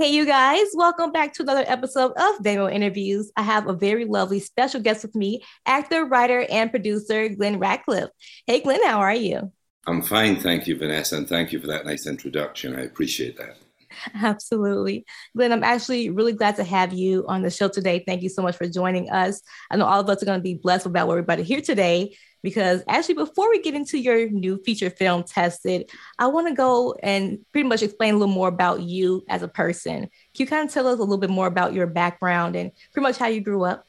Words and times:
Hey, 0.00 0.14
you 0.14 0.24
guys, 0.24 0.68
welcome 0.72 1.12
back 1.12 1.34
to 1.34 1.42
another 1.42 1.62
episode 1.66 2.12
of 2.12 2.38
Vamo 2.38 2.72
Interviews. 2.72 3.30
I 3.36 3.42
have 3.42 3.68
a 3.68 3.74
very 3.74 4.06
lovely 4.06 4.40
special 4.40 4.80
guest 4.80 5.02
with 5.02 5.14
me, 5.14 5.42
actor, 5.66 6.06
writer, 6.06 6.46
and 6.50 6.70
producer 6.70 7.28
Glenn 7.28 7.58
Ratcliffe. 7.58 8.08
Hey, 8.46 8.62
Glenn, 8.62 8.82
how 8.82 9.00
are 9.00 9.14
you? 9.14 9.52
I'm 9.86 10.00
fine. 10.00 10.40
Thank 10.40 10.66
you, 10.66 10.78
Vanessa. 10.78 11.18
And 11.18 11.28
thank 11.28 11.52
you 11.52 11.60
for 11.60 11.66
that 11.66 11.84
nice 11.84 12.06
introduction. 12.06 12.76
I 12.76 12.84
appreciate 12.84 13.36
that. 13.36 13.58
Absolutely. 14.14 15.04
Glenn, 15.36 15.52
I'm 15.52 15.62
actually 15.62 16.08
really 16.08 16.32
glad 16.32 16.56
to 16.56 16.64
have 16.64 16.94
you 16.94 17.26
on 17.28 17.42
the 17.42 17.50
show 17.50 17.68
today. 17.68 18.02
Thank 18.06 18.22
you 18.22 18.30
so 18.30 18.40
much 18.40 18.56
for 18.56 18.66
joining 18.66 19.10
us. 19.10 19.42
I 19.70 19.76
know 19.76 19.84
all 19.84 20.00
of 20.00 20.08
us 20.08 20.22
are 20.22 20.26
going 20.26 20.38
to 20.38 20.42
be 20.42 20.54
blessed 20.54 20.86
about 20.86 21.08
what 21.08 21.16
we're 21.16 21.24
about 21.24 21.36
to 21.36 21.44
hear 21.44 21.60
today 21.60 22.16
because 22.42 22.82
actually 22.88 23.14
before 23.14 23.50
we 23.50 23.60
get 23.60 23.74
into 23.74 23.98
your 23.98 24.28
new 24.30 24.56
feature 24.64 24.90
film 24.90 25.22
tested 25.22 25.90
i 26.18 26.26
want 26.26 26.48
to 26.48 26.54
go 26.54 26.94
and 27.02 27.38
pretty 27.52 27.68
much 27.68 27.82
explain 27.82 28.14
a 28.14 28.18
little 28.18 28.34
more 28.34 28.48
about 28.48 28.82
you 28.82 29.24
as 29.28 29.42
a 29.42 29.48
person. 29.48 30.00
Can 30.00 30.10
you 30.44 30.46
kind 30.46 30.68
of 30.68 30.72
tell 30.72 30.86
us 30.86 30.98
a 30.98 31.00
little 31.00 31.18
bit 31.18 31.30
more 31.30 31.46
about 31.46 31.72
your 31.72 31.86
background 31.86 32.56
and 32.56 32.70
pretty 32.92 33.02
much 33.02 33.18
how 33.18 33.26
you 33.26 33.40
grew 33.40 33.64
up? 33.64 33.86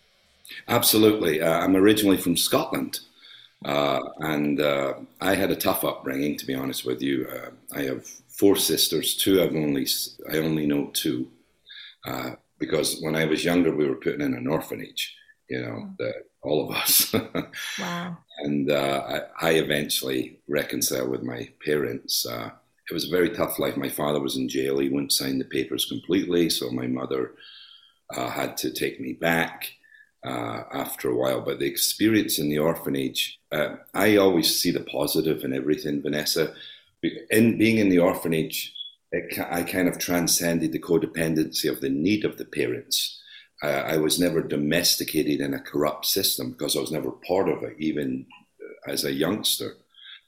Absolutely. 0.68 1.42
Uh, 1.42 1.60
i'm 1.60 1.76
originally 1.76 2.18
from 2.18 2.36
scotland. 2.38 3.00
Uh, 3.64 4.00
and 4.20 4.60
uh, 4.60 4.94
i 5.20 5.36
had 5.36 5.52
a 5.52 5.56
tough 5.56 5.84
upbringing 5.84 6.38
to 6.38 6.46
be 6.46 6.56
honest 6.56 6.86
with 6.86 7.02
you. 7.02 7.28
Uh, 7.28 7.50
i 7.74 7.82
have 7.82 8.06
four 8.40 8.56
sisters 8.56 9.16
two 9.16 9.42
i've 9.42 9.56
only 9.56 9.88
i 10.32 10.38
only 10.38 10.66
know 10.66 10.90
two. 10.94 11.28
Uh, 12.06 12.32
because 12.60 13.00
when 13.02 13.16
i 13.16 13.26
was 13.26 13.46
younger 13.46 13.76
we 13.76 13.88
were 13.88 13.96
put 13.96 14.22
in 14.22 14.34
an 14.34 14.48
orphanage 14.48 15.16
you 15.52 15.62
know 15.62 15.90
the, 15.98 16.14
all 16.44 16.64
of 16.64 16.76
us 16.76 17.14
wow 17.80 18.18
and 18.44 18.72
uh, 18.72 19.22
I, 19.42 19.50
I, 19.50 19.52
eventually 19.54 20.40
reconciled 20.48 21.10
with 21.10 21.22
my 21.22 21.50
parents. 21.64 22.26
Uh, 22.26 22.50
it 22.90 22.94
was 22.94 23.06
a 23.06 23.12
very 23.12 23.30
tough 23.30 23.60
life. 23.60 23.78
My 23.78 23.90
father 23.90 24.20
was 24.20 24.36
in 24.36 24.50
jail; 24.50 24.80
he 24.80 24.90
wouldn't 24.90 25.14
sign 25.14 25.38
the 25.38 25.46
papers 25.46 25.86
completely, 25.86 26.50
so 26.50 26.72
my 26.72 26.88
mother 26.88 27.34
uh, 28.16 28.30
had 28.30 28.58
to 28.58 28.72
take 28.72 29.00
me 29.00 29.14
back 29.14 29.74
uh, 30.26 30.64
after 30.74 31.10
a 31.10 31.16
while. 31.16 31.42
But 31.42 31.60
the 31.60 31.68
experience 31.68 32.40
in 32.40 32.50
the 32.50 32.58
orphanage, 32.58 33.40
uh, 33.52 33.76
I 33.94 34.18
always 34.18 34.60
see 34.60 34.72
the 34.72 34.82
positive 34.82 35.44
in 35.44 35.54
everything, 35.54 36.02
Vanessa. 36.02 36.54
In 37.30 37.58
being 37.58 37.78
in 37.78 37.90
the 37.90 38.00
orphanage, 38.00 38.74
it, 39.12 39.40
I 39.40 39.64
kind 39.64 39.88
of 39.88 40.00
transcended 40.00 40.72
the 40.72 40.80
codependency 40.80 41.70
of 41.70 41.82
the 41.82 41.90
need 41.90 42.26
of 42.26 42.38
the 42.38 42.46
parents 42.46 43.21
I, 43.62 43.98
was 43.98 44.20
never 44.20 44.42
domesticated 44.42 45.40
in 45.40 45.54
a 45.54 45.60
corrupt 45.60 46.06
system 46.06 46.52
because 46.52 46.76
I 46.76 46.82
was 46.82 46.92
never 46.92 47.12
part 47.12 47.48
of 47.48 47.64
it, 47.64 47.76
even 47.78 48.26
as 48.88 49.04
a 49.04 49.14
youngster. 49.14 49.78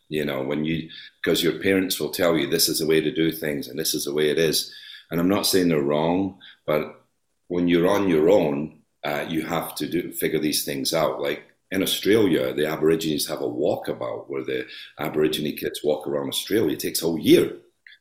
You 0.09 0.26
know, 0.26 0.44
when 0.44 0.64
you, 0.66 0.89
because 1.23 1.44
your 1.44 1.59
parents 1.59 2.00
will 2.00 2.11
tell 2.11 2.38
you 2.38 2.48
this 2.48 2.70
is 2.70 2.80
the 2.80 2.86
way 2.86 3.02
to 3.02 3.11
do 3.11 3.31
things 3.31 3.67
and 3.67 3.80
this 3.80 3.94
is 3.94 4.06
the 4.06 4.14
way 4.14 4.30
it 4.30 4.38
is. 4.38 4.72
And 5.09 5.20
I'm 5.20 5.30
not 5.30 5.48
saying 5.48 5.70
they're 5.70 5.81
wrong, 5.81 6.38
but 6.67 7.04
when 7.48 7.67
you're 7.67 7.89
on 7.89 8.09
your 8.09 8.30
own, 8.30 8.80
uh, 9.04 9.26
you 9.28 9.45
have 9.45 9.76
to 9.76 9.88
do 9.88 10.11
figure 10.11 10.39
these 10.39 10.64
things 10.64 10.94
out. 10.94 11.22
Like 11.22 11.44
in 11.72 11.81
Australia, 11.81 12.54
the 12.54 12.67
Aborigines 12.67 13.28
have 13.28 13.42
a 13.42 13.48
walkabout 13.48 14.30
where 14.30 14.44
the 14.44 14.66
Aborigine 15.00 15.58
kids 15.58 15.81
walk 15.84 16.08
around 16.08 16.30
Australia. 16.30 16.73
It 16.73 16.80
takes 16.80 17.02
a 17.02 17.06
whole 17.06 17.20
year. 17.20 17.58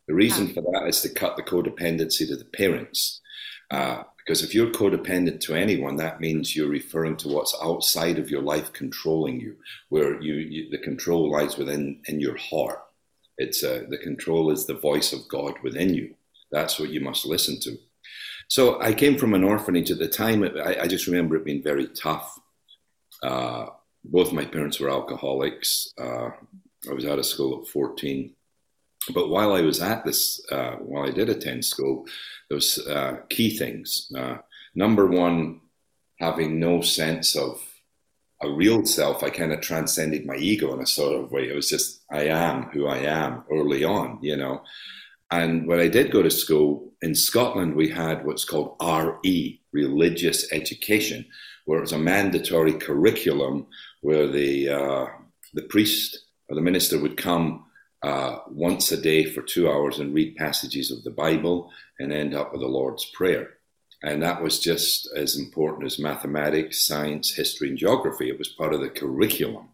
The 0.08 0.14
reason 0.14 0.52
for 0.52 0.60
that 0.60 0.86
is 0.88 1.00
to 1.02 1.08
cut 1.08 1.36
the 1.36 1.42
codependency 1.42 2.26
to 2.28 2.36
the 2.36 2.44
parents. 2.44 3.20
Uh, 3.70 4.02
because 4.24 4.42
if 4.42 4.54
you're 4.54 4.68
codependent 4.70 5.40
to 5.40 5.54
anyone, 5.54 5.96
that 5.96 6.20
means 6.20 6.54
you're 6.54 6.68
referring 6.68 7.16
to 7.18 7.28
what's 7.28 7.56
outside 7.62 8.18
of 8.18 8.30
your 8.30 8.42
life 8.42 8.72
controlling 8.72 9.40
you, 9.40 9.56
where 9.88 10.20
you, 10.20 10.34
you 10.34 10.70
the 10.70 10.78
control 10.78 11.30
lies 11.30 11.56
within 11.56 12.00
in 12.06 12.20
your 12.20 12.36
heart. 12.36 12.80
It's 13.38 13.64
uh, 13.64 13.84
the 13.88 13.98
control 13.98 14.50
is 14.50 14.66
the 14.66 14.74
voice 14.74 15.12
of 15.12 15.28
God 15.28 15.54
within 15.62 15.94
you. 15.94 16.14
That's 16.52 16.78
what 16.78 16.90
you 16.90 17.00
must 17.00 17.26
listen 17.26 17.58
to. 17.60 17.76
So 18.48 18.80
I 18.80 18.92
came 18.92 19.18
from 19.18 19.34
an 19.34 19.44
orphanage 19.44 19.90
at 19.90 19.98
the 19.98 20.08
time. 20.08 20.44
I, 20.44 20.82
I 20.82 20.86
just 20.86 21.06
remember 21.06 21.36
it 21.36 21.44
being 21.44 21.62
very 21.62 21.88
tough. 21.88 22.38
Uh, 23.22 23.66
both 24.04 24.32
my 24.32 24.44
parents 24.44 24.78
were 24.78 24.90
alcoholics. 24.90 25.92
Uh, 25.98 26.30
I 26.88 26.92
was 26.92 27.06
out 27.06 27.18
of 27.18 27.26
school 27.26 27.62
at 27.62 27.68
14. 27.68 28.34
But 29.14 29.28
while 29.28 29.52
I 29.52 29.62
was 29.62 29.80
at 29.80 30.04
this, 30.04 30.44
uh, 30.50 30.76
while 30.76 31.08
I 31.08 31.10
did 31.10 31.28
attend 31.28 31.64
school, 31.64 32.06
those 32.48 32.78
uh, 32.86 33.18
key 33.28 33.56
things. 33.56 34.10
Uh, 34.16 34.38
number 34.74 35.06
one, 35.06 35.60
having 36.18 36.60
no 36.60 36.82
sense 36.82 37.34
of 37.34 37.60
a 38.42 38.50
real 38.50 38.84
self. 38.84 39.22
I 39.22 39.30
kind 39.30 39.52
of 39.52 39.60
transcended 39.60 40.26
my 40.26 40.36
ego 40.36 40.74
in 40.74 40.80
a 40.80 40.86
sort 40.86 41.20
of 41.20 41.30
way. 41.30 41.48
It 41.48 41.54
was 41.54 41.68
just, 41.68 42.02
I 42.10 42.24
am 42.24 42.64
who 42.64 42.86
I 42.86 42.98
am 42.98 43.44
early 43.50 43.84
on, 43.84 44.18
you 44.20 44.36
know. 44.36 44.62
And 45.30 45.66
when 45.66 45.80
I 45.80 45.88
did 45.88 46.10
go 46.10 46.22
to 46.22 46.30
school 46.30 46.92
in 47.00 47.14
Scotland, 47.14 47.74
we 47.74 47.88
had 47.88 48.24
what's 48.24 48.44
called 48.44 48.76
RE, 48.82 49.60
religious 49.72 50.52
education, 50.52 51.24
where 51.64 51.78
it 51.78 51.82
was 51.82 51.92
a 51.92 51.98
mandatory 51.98 52.74
curriculum 52.74 53.66
where 54.02 54.28
the, 54.28 54.68
uh, 54.68 55.06
the 55.54 55.62
priest 55.62 56.26
or 56.48 56.56
the 56.56 56.60
minister 56.60 56.98
would 57.00 57.16
come 57.16 57.64
uh, 58.02 58.38
once 58.48 58.90
a 58.90 59.00
day 59.00 59.24
for 59.24 59.42
two 59.42 59.70
hours 59.70 59.98
and 59.98 60.14
read 60.14 60.36
passages 60.36 60.90
of 60.90 61.04
the 61.04 61.10
Bible 61.10 61.70
and 61.98 62.12
end 62.12 62.34
up 62.34 62.52
with 62.52 62.60
the 62.60 62.66
Lord's 62.66 63.04
Prayer. 63.14 63.50
And 64.02 64.22
that 64.22 64.42
was 64.42 64.58
just 64.58 65.08
as 65.16 65.38
important 65.38 65.84
as 65.84 65.98
mathematics, 65.98 66.84
science, 66.84 67.32
history, 67.32 67.68
and 67.68 67.78
geography. 67.78 68.28
It 68.28 68.38
was 68.38 68.48
part 68.48 68.74
of 68.74 68.80
the 68.80 68.90
curriculum. 68.90 69.68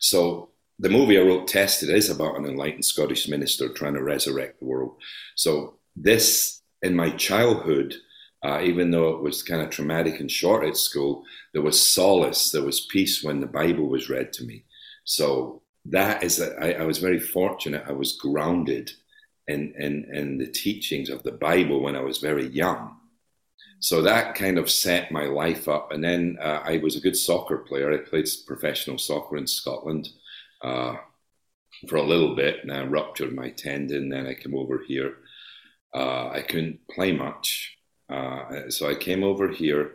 So 0.00 0.50
the 0.80 0.88
movie 0.88 1.18
I 1.18 1.22
wrote, 1.22 1.46
Tested, 1.46 1.90
is 1.90 2.10
about 2.10 2.36
an 2.36 2.46
enlightened 2.46 2.84
Scottish 2.84 3.28
minister 3.28 3.68
trying 3.68 3.94
to 3.94 4.02
resurrect 4.02 4.58
the 4.58 4.66
world. 4.66 4.96
So 5.36 5.74
this, 5.94 6.62
in 6.82 6.96
my 6.96 7.10
childhood, 7.10 7.94
uh, 8.42 8.62
even 8.62 8.90
though 8.90 9.10
it 9.10 9.22
was 9.22 9.42
kind 9.42 9.60
of 9.62 9.70
traumatic 9.70 10.18
and 10.18 10.30
short 10.30 10.64
at 10.64 10.76
school, 10.76 11.22
there 11.52 11.62
was 11.62 11.80
solace, 11.80 12.50
there 12.50 12.64
was 12.64 12.86
peace 12.90 13.22
when 13.22 13.40
the 13.40 13.46
Bible 13.46 13.86
was 13.86 14.08
read 14.08 14.32
to 14.32 14.44
me. 14.44 14.64
So 15.04 15.62
that 15.86 16.22
is 16.22 16.40
I, 16.40 16.72
I, 16.72 16.84
was 16.84 16.98
very 16.98 17.20
fortunate. 17.20 17.84
I 17.86 17.92
was 17.92 18.12
grounded 18.12 18.92
in, 19.48 19.74
in 19.78 20.04
in 20.12 20.38
the 20.38 20.46
teachings 20.46 21.08
of 21.08 21.22
the 21.22 21.32
Bible 21.32 21.82
when 21.82 21.96
I 21.96 22.02
was 22.02 22.18
very 22.18 22.46
young. 22.48 22.96
So 23.80 24.02
that 24.02 24.34
kind 24.34 24.58
of 24.58 24.70
set 24.70 25.10
my 25.10 25.24
life 25.24 25.66
up. 25.66 25.90
And 25.90 26.04
then 26.04 26.36
uh, 26.40 26.60
I 26.64 26.78
was 26.78 26.96
a 26.96 27.00
good 27.00 27.16
soccer 27.16 27.58
player. 27.58 27.90
I 27.90 27.96
played 27.96 28.28
professional 28.46 28.98
soccer 28.98 29.38
in 29.38 29.46
Scotland 29.46 30.10
uh, 30.60 30.96
for 31.88 31.96
a 31.96 32.02
little 32.02 32.36
bit, 32.36 32.58
and 32.62 32.70
I 32.70 32.84
ruptured 32.84 33.34
my 33.34 33.48
tendon. 33.50 34.10
Then 34.10 34.26
I 34.26 34.34
came 34.34 34.54
over 34.54 34.82
here. 34.86 35.16
Uh, 35.94 36.28
I 36.28 36.42
couldn't 36.42 36.86
play 36.88 37.12
much, 37.12 37.78
uh, 38.08 38.68
so 38.68 38.88
I 38.88 38.94
came 38.94 39.24
over 39.24 39.48
here, 39.48 39.92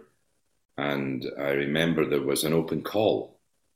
and 0.78 1.26
I 1.40 1.52
remember 1.52 2.06
there 2.06 2.22
was 2.22 2.44
an 2.44 2.52
open 2.52 2.82
call 2.82 3.35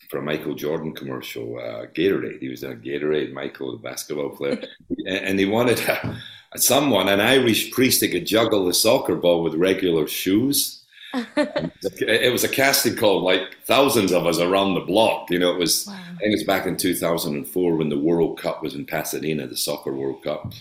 for 0.10 0.20
a 0.20 0.22
Michael 0.22 0.56
Jordan 0.56 0.94
commercial, 0.94 1.58
uh, 1.58 1.86
Gatorade. 1.88 2.40
He 2.40 2.50
was 2.50 2.64
in 2.64 2.72
a 2.72 2.76
Gatorade, 2.76 3.34
Michael, 3.34 3.74
the 3.74 3.78
basketball 3.78 4.30
player, 4.30 4.62
and 5.08 5.40
he 5.40 5.46
wanted 5.46 5.80
a, 5.80 6.20
someone, 6.58 7.10
an 7.10 7.22
Irish 7.22 7.72
priest 7.72 8.00
that 8.00 8.10
could 8.10 8.26
juggle 8.26 8.66
the 8.66 8.74
soccer 8.74 9.16
ball 9.16 9.44
with 9.44 9.56
regular 9.56 10.08
shoes. 10.08 10.84
it 11.14 12.32
was 12.32 12.44
a 12.44 12.50
casting 12.50 12.96
call, 12.96 13.22
like 13.24 13.42
thousands 13.66 14.12
of 14.12 14.28
us 14.28 14.40
around 14.40 14.76
the 14.76 14.82
block. 14.82 15.30
You 15.32 15.40
know, 15.40 15.52
it 15.52 15.58
was. 15.58 15.88
Wow. 15.88 15.94
I 15.94 16.22
think 16.24 16.34
it 16.34 16.36
was 16.36 16.44
back 16.44 16.66
in 16.66 16.76
2004 16.76 17.78
when 17.78 17.88
the 17.88 17.98
World 17.98 18.38
Cup 18.38 18.62
was 18.62 18.76
in 18.76 18.86
Pasadena, 18.86 19.48
the 19.48 19.56
soccer 19.56 19.94
World 19.94 20.22
Cup. 20.22 20.54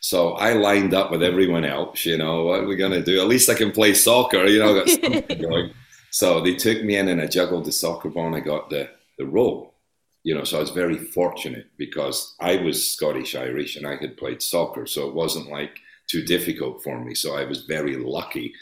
So 0.00 0.32
I 0.32 0.52
lined 0.52 0.94
up 0.94 1.10
with 1.10 1.22
everyone 1.22 1.64
else. 1.64 2.04
You 2.04 2.18
know, 2.18 2.44
what 2.44 2.60
are 2.60 2.66
we 2.66 2.76
going 2.76 2.92
to 2.92 3.02
do? 3.02 3.20
At 3.20 3.26
least 3.26 3.48
I 3.48 3.54
can 3.54 3.72
play 3.72 3.94
soccer. 3.94 4.44
You 4.44 4.58
know, 4.58 4.74
got 4.74 4.88
something 4.88 5.40
going. 5.40 5.72
So 6.16 6.40
they 6.40 6.54
took 6.54 6.82
me 6.82 6.96
in 6.96 7.08
and 7.08 7.20
I 7.20 7.26
juggled 7.26 7.66
the 7.66 7.72
soccer 7.72 8.08
ball 8.08 8.28
and 8.28 8.36
I 8.36 8.40
got 8.40 8.70
the 8.70 8.88
the 9.18 9.26
role. 9.26 9.74
You 10.22 10.34
know, 10.34 10.44
so 10.44 10.56
I 10.56 10.60
was 10.60 10.70
very 10.70 10.96
fortunate 10.96 11.66
because 11.76 12.34
I 12.40 12.56
was 12.56 12.90
Scottish 12.90 13.34
Irish 13.34 13.76
and 13.76 13.86
I 13.86 13.96
had 13.96 14.16
played 14.16 14.40
soccer, 14.40 14.86
so 14.86 15.06
it 15.06 15.14
wasn't 15.14 15.50
like 15.50 15.78
too 16.10 16.22
difficult 16.24 16.82
for 16.82 16.98
me. 17.04 17.14
So 17.14 17.36
I 17.36 17.44
was 17.44 17.66
very 17.66 17.96
lucky. 17.96 18.54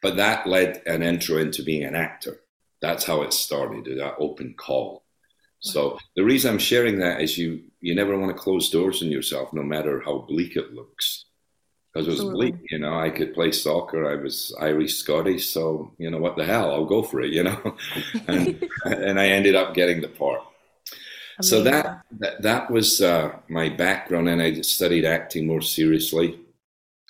But 0.00 0.16
that 0.16 0.46
led 0.46 0.80
an 0.86 1.02
intro 1.02 1.36
into 1.36 1.62
being 1.62 1.84
an 1.84 1.94
actor. 1.94 2.40
That's 2.80 3.04
how 3.04 3.20
it 3.20 3.34
started, 3.34 3.84
that 3.98 4.16
open 4.18 4.54
call. 4.54 5.04
So 5.60 5.98
the 6.16 6.24
reason 6.24 6.50
I'm 6.50 6.58
sharing 6.58 6.98
that 7.00 7.20
is 7.20 7.36
you 7.36 7.60
you 7.82 7.94
never 7.94 8.16
want 8.16 8.34
to 8.34 8.42
close 8.42 8.70
doors 8.70 9.02
on 9.02 9.10
yourself, 9.10 9.52
no 9.52 9.62
matter 9.62 10.00
how 10.00 10.24
bleak 10.26 10.56
it 10.56 10.72
looks. 10.72 11.26
Because 11.92 12.08
it 12.08 12.10
was 12.12 12.20
Absolutely. 12.20 12.52
bleak, 12.52 12.70
you 12.70 12.78
know. 12.78 12.98
I 12.98 13.10
could 13.10 13.34
play 13.34 13.52
soccer. 13.52 14.10
I 14.10 14.16
was 14.16 14.54
Irish 14.58 14.96
Scottish, 14.96 15.48
so 15.48 15.92
you 15.98 16.10
know 16.10 16.18
what 16.18 16.36
the 16.36 16.44
hell, 16.44 16.72
I'll 16.72 16.86
go 16.86 17.02
for 17.02 17.20
it, 17.20 17.32
you 17.32 17.42
know. 17.42 17.76
and, 18.28 18.68
and 18.84 19.20
I 19.20 19.26
ended 19.26 19.54
up 19.54 19.74
getting 19.74 20.00
the 20.00 20.08
part. 20.08 20.40
Amazing. 21.38 21.58
So 21.58 21.62
that, 21.64 22.02
that 22.18 22.42
that 22.42 22.70
was 22.70 23.02
uh, 23.02 23.36
my 23.48 23.68
background, 23.68 24.28
and 24.28 24.40
I 24.40 24.60
studied 24.62 25.04
acting 25.04 25.46
more 25.46 25.60
seriously 25.60 26.38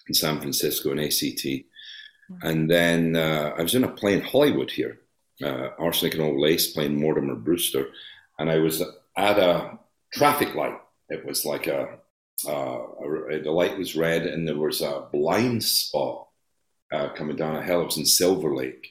in 0.09 0.15
San 0.15 0.41
Francisco 0.41 0.91
and 0.91 1.01
ACT. 1.01 1.15
Mm-hmm. 1.45 2.47
And 2.47 2.71
then 2.71 3.17
uh, 3.17 3.55
I 3.57 3.63
was 3.63 3.75
in 3.75 3.85
a 3.85 3.89
play 3.89 4.15
in 4.15 4.21
Hollywood 4.21 4.71
here, 4.71 4.99
uh, 5.43 5.69
Arsenic 5.79 6.15
and 6.15 6.23
Old 6.23 6.41
Lace, 6.41 6.73
playing 6.73 7.01
Mortimer 7.01 7.35
Brewster, 7.35 7.89
and 8.39 8.51
I 8.51 8.59
was 8.59 8.83
at 9.17 9.39
a 9.39 9.79
traffic 10.13 10.55
light. 10.55 10.79
It 11.09 11.25
was 11.25 11.45
like 11.45 11.67
a 11.67 11.99
the 12.45 13.51
light 13.51 13.79
was 13.79 13.97
red 13.97 14.27
and 14.27 14.47
there 14.47 14.59
was 14.59 14.81
a 14.81 15.07
blind 15.13 15.63
spot 15.65 16.29
uh, 16.93 17.09
coming 17.15 17.37
down 17.37 17.57
a 17.57 17.63
hill. 17.63 17.83
It 17.83 17.87
was 17.87 17.97
in 17.97 18.07
Silver 18.07 18.55
Lake 18.55 18.91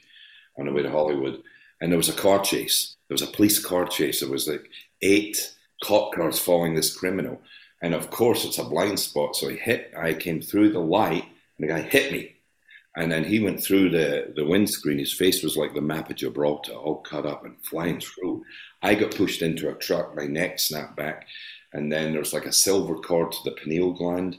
on 0.58 0.66
the 0.66 0.72
way 0.72 0.82
to 0.82 0.90
Hollywood, 0.90 1.42
and 1.80 1.90
there 1.90 1.98
was 1.98 2.08
a 2.08 2.14
car 2.14 2.40
chase. 2.40 2.96
There 3.08 3.14
was 3.14 3.22
a 3.22 3.26
police 3.26 3.64
car 3.64 3.86
chase. 3.86 4.20
There 4.20 4.30
was 4.30 4.48
like 4.48 4.68
eight 5.00 5.52
cop 5.82 6.12
cars 6.14 6.38
following 6.38 6.74
this 6.74 6.94
criminal, 6.96 7.40
and 7.80 7.94
of 7.94 8.10
course 8.10 8.44
it's 8.44 8.58
a 8.58 8.64
blind 8.64 8.98
spot. 8.98 9.36
So 9.36 9.48
he 9.48 9.56
hit. 9.56 9.92
I 9.96 10.14
came 10.14 10.40
through 10.40 10.72
the 10.72 10.80
light, 10.80 11.24
and 11.58 11.68
the 11.68 11.72
guy 11.72 11.80
hit 11.80 12.12
me. 12.12 12.36
And 12.94 13.10
then 13.10 13.24
he 13.24 13.40
went 13.40 13.62
through 13.62 13.88
the, 13.88 14.34
the 14.36 14.44
windscreen. 14.44 14.98
His 14.98 15.14
face 15.14 15.42
was 15.42 15.56
like 15.56 15.72
the 15.72 15.80
map 15.80 16.10
of 16.10 16.16
Gibraltar, 16.16 16.72
all 16.72 16.96
cut 16.96 17.24
up 17.24 17.42
and 17.42 17.56
flying 17.64 18.00
through. 18.00 18.44
I 18.82 18.94
got 18.94 19.16
pushed 19.16 19.40
into 19.40 19.70
a 19.70 19.74
truck. 19.74 20.14
My 20.14 20.26
neck 20.26 20.58
snapped 20.58 20.94
back. 20.94 21.26
And 21.72 21.90
then 21.90 22.12
there's 22.12 22.32
like 22.32 22.46
a 22.46 22.52
silver 22.52 22.96
cord 22.96 23.32
to 23.32 23.38
the 23.44 23.52
pineal 23.52 23.92
gland. 23.92 24.38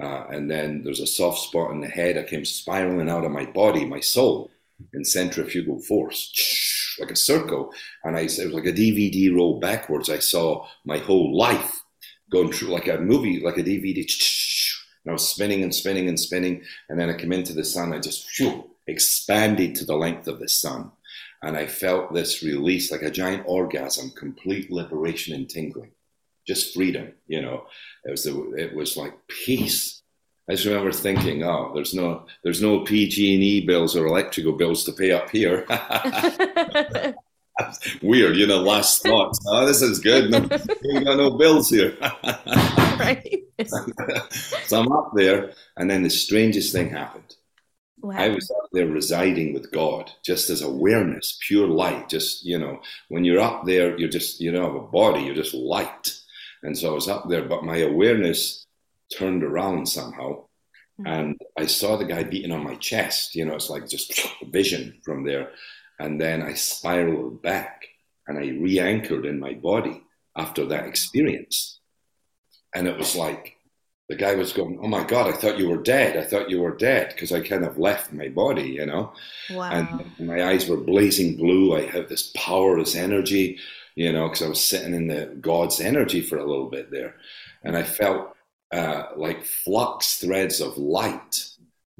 Uh, 0.00 0.24
and 0.30 0.50
then 0.50 0.82
there's 0.82 1.00
a 1.00 1.06
soft 1.06 1.38
spot 1.38 1.70
in 1.70 1.80
the 1.80 1.88
head. 1.88 2.18
I 2.18 2.24
came 2.24 2.44
spiraling 2.44 3.08
out 3.08 3.24
of 3.24 3.30
my 3.30 3.46
body, 3.46 3.84
my 3.84 4.00
soul, 4.00 4.50
in 4.94 5.04
centrifugal 5.04 5.78
force, 5.80 6.96
like 6.98 7.10
a 7.10 7.16
circle. 7.16 7.72
And 8.04 8.16
I, 8.16 8.20
it 8.20 8.44
was 8.44 8.52
like 8.52 8.66
a 8.66 8.72
DVD 8.72 9.34
roll 9.34 9.60
backwards. 9.60 10.10
I 10.10 10.18
saw 10.18 10.66
my 10.84 10.98
whole 10.98 11.36
life 11.36 11.82
going 12.30 12.52
through 12.52 12.68
like 12.68 12.88
a 12.88 12.98
movie, 12.98 13.40
like 13.40 13.58
a 13.58 13.62
DVD 13.62 14.04
and 15.04 15.10
I 15.10 15.12
was 15.12 15.28
spinning 15.28 15.62
and 15.62 15.74
spinning 15.74 16.08
and 16.08 16.18
spinning. 16.18 16.62
And 16.88 16.98
then 16.98 17.10
I 17.10 17.14
came 17.14 17.32
into 17.32 17.52
the 17.52 17.64
sun. 17.64 17.92
I 17.92 17.98
just 17.98 18.28
whew, 18.38 18.70
expanded 18.86 19.74
to 19.76 19.84
the 19.84 19.96
length 19.96 20.28
of 20.28 20.38
the 20.38 20.48
sun. 20.48 20.92
And 21.42 21.56
I 21.56 21.66
felt 21.66 22.14
this 22.14 22.42
release 22.42 22.92
like 22.92 23.02
a 23.02 23.10
giant 23.10 23.42
orgasm, 23.46 24.10
complete 24.10 24.70
liberation 24.70 25.34
and 25.34 25.48
tingling, 25.48 25.90
just 26.46 26.74
freedom. 26.74 27.12
You 27.26 27.42
know, 27.42 27.66
it 28.04 28.10
was, 28.10 28.24
the, 28.24 28.52
it 28.52 28.74
was 28.74 28.96
like 28.96 29.14
peace. 29.28 30.02
I 30.48 30.54
just 30.54 30.66
remember 30.66 30.92
thinking, 30.92 31.44
oh, 31.44 31.72
there's 31.74 31.94
no, 31.94 32.26
there's 32.42 32.60
no 32.60 32.80
PG&E 32.80 33.64
bills 33.66 33.96
or 33.96 34.06
electrical 34.06 34.52
bills 34.52 34.84
to 34.84 34.92
pay 34.92 35.12
up 35.12 35.30
here. 35.30 35.66
Weird, 38.02 38.36
you 38.36 38.46
know, 38.46 38.60
last 38.60 39.02
thoughts. 39.02 39.38
Oh, 39.46 39.66
this 39.66 39.82
is 39.82 39.98
good. 39.98 40.30
No, 40.30 40.38
you 40.82 41.04
got 41.04 41.16
no 41.16 41.30
bills 41.30 41.70
here. 41.70 41.96
right. 42.02 43.44
so 44.64 44.80
I'm 44.80 44.90
up 44.90 45.12
there, 45.14 45.52
and 45.76 45.90
then 45.90 46.02
the 46.02 46.10
strangest 46.10 46.72
thing 46.72 46.90
happened. 46.90 47.36
Wow. 48.00 48.16
I 48.16 48.28
was 48.30 48.50
up 48.50 48.68
there 48.72 48.88
residing 48.88 49.54
with 49.54 49.70
God, 49.70 50.10
just 50.24 50.50
as 50.50 50.62
awareness, 50.62 51.38
pure 51.46 51.68
light. 51.68 52.08
Just, 52.08 52.44
you 52.44 52.58
know, 52.58 52.80
when 53.08 53.24
you're 53.24 53.40
up 53.40 53.64
there, 53.64 53.96
you're 53.96 54.08
just, 54.08 54.40
you 54.40 54.50
don't 54.50 54.64
have 54.64 54.74
a 54.74 54.80
body, 54.80 55.22
you're 55.22 55.36
just 55.36 55.54
light. 55.54 56.18
And 56.62 56.76
so 56.76 56.90
I 56.90 56.94
was 56.94 57.08
up 57.08 57.28
there, 57.28 57.44
but 57.44 57.64
my 57.64 57.78
awareness 57.78 58.66
turned 59.16 59.42
around 59.42 59.86
somehow. 59.86 60.44
Mm-hmm. 61.00 61.06
And 61.06 61.40
I 61.58 61.66
saw 61.66 61.96
the 61.96 62.04
guy 62.04 62.22
beating 62.22 62.52
on 62.52 62.64
my 62.64 62.76
chest. 62.76 63.34
You 63.34 63.44
know, 63.44 63.54
it's 63.54 63.70
like 63.70 63.88
just 63.88 64.28
vision 64.50 65.00
from 65.04 65.24
there. 65.24 65.50
And 65.98 66.20
then 66.20 66.42
I 66.42 66.54
spiraled 66.54 67.42
back 67.42 67.86
and 68.26 68.38
I 68.38 68.42
re 68.42 68.78
anchored 68.78 69.26
in 69.26 69.40
my 69.40 69.54
body 69.54 70.02
after 70.36 70.66
that 70.66 70.86
experience. 70.86 71.80
And 72.74 72.88
it 72.88 72.96
was 72.96 73.14
like 73.14 73.56
the 74.08 74.16
guy 74.16 74.34
was 74.34 74.52
going, 74.52 74.78
Oh 74.82 74.88
my 74.88 75.04
God, 75.04 75.26
I 75.26 75.36
thought 75.36 75.58
you 75.58 75.68
were 75.68 75.82
dead. 75.82 76.16
I 76.16 76.24
thought 76.24 76.50
you 76.50 76.60
were 76.60 76.76
dead 76.76 77.08
because 77.08 77.32
I 77.32 77.40
kind 77.40 77.64
of 77.64 77.78
left 77.78 78.12
my 78.12 78.28
body, 78.28 78.62
you 78.62 78.86
know? 78.86 79.12
Wow. 79.50 79.70
And 79.70 80.28
my 80.28 80.44
eyes 80.44 80.68
were 80.68 80.76
blazing 80.76 81.36
blue. 81.36 81.76
I 81.76 81.82
had 81.82 82.08
this 82.08 82.32
power, 82.34 82.78
this 82.78 82.96
energy, 82.96 83.58
you 83.94 84.12
know, 84.12 84.28
because 84.28 84.42
I 84.42 84.48
was 84.48 84.62
sitting 84.62 84.94
in 84.94 85.06
the 85.06 85.36
God's 85.40 85.80
energy 85.80 86.20
for 86.20 86.38
a 86.38 86.46
little 86.46 86.68
bit 86.70 86.90
there. 86.90 87.16
And 87.62 87.76
I 87.76 87.82
felt 87.82 88.34
uh, 88.72 89.04
like 89.16 89.44
flux 89.44 90.18
threads 90.18 90.60
of 90.60 90.78
light 90.78 91.48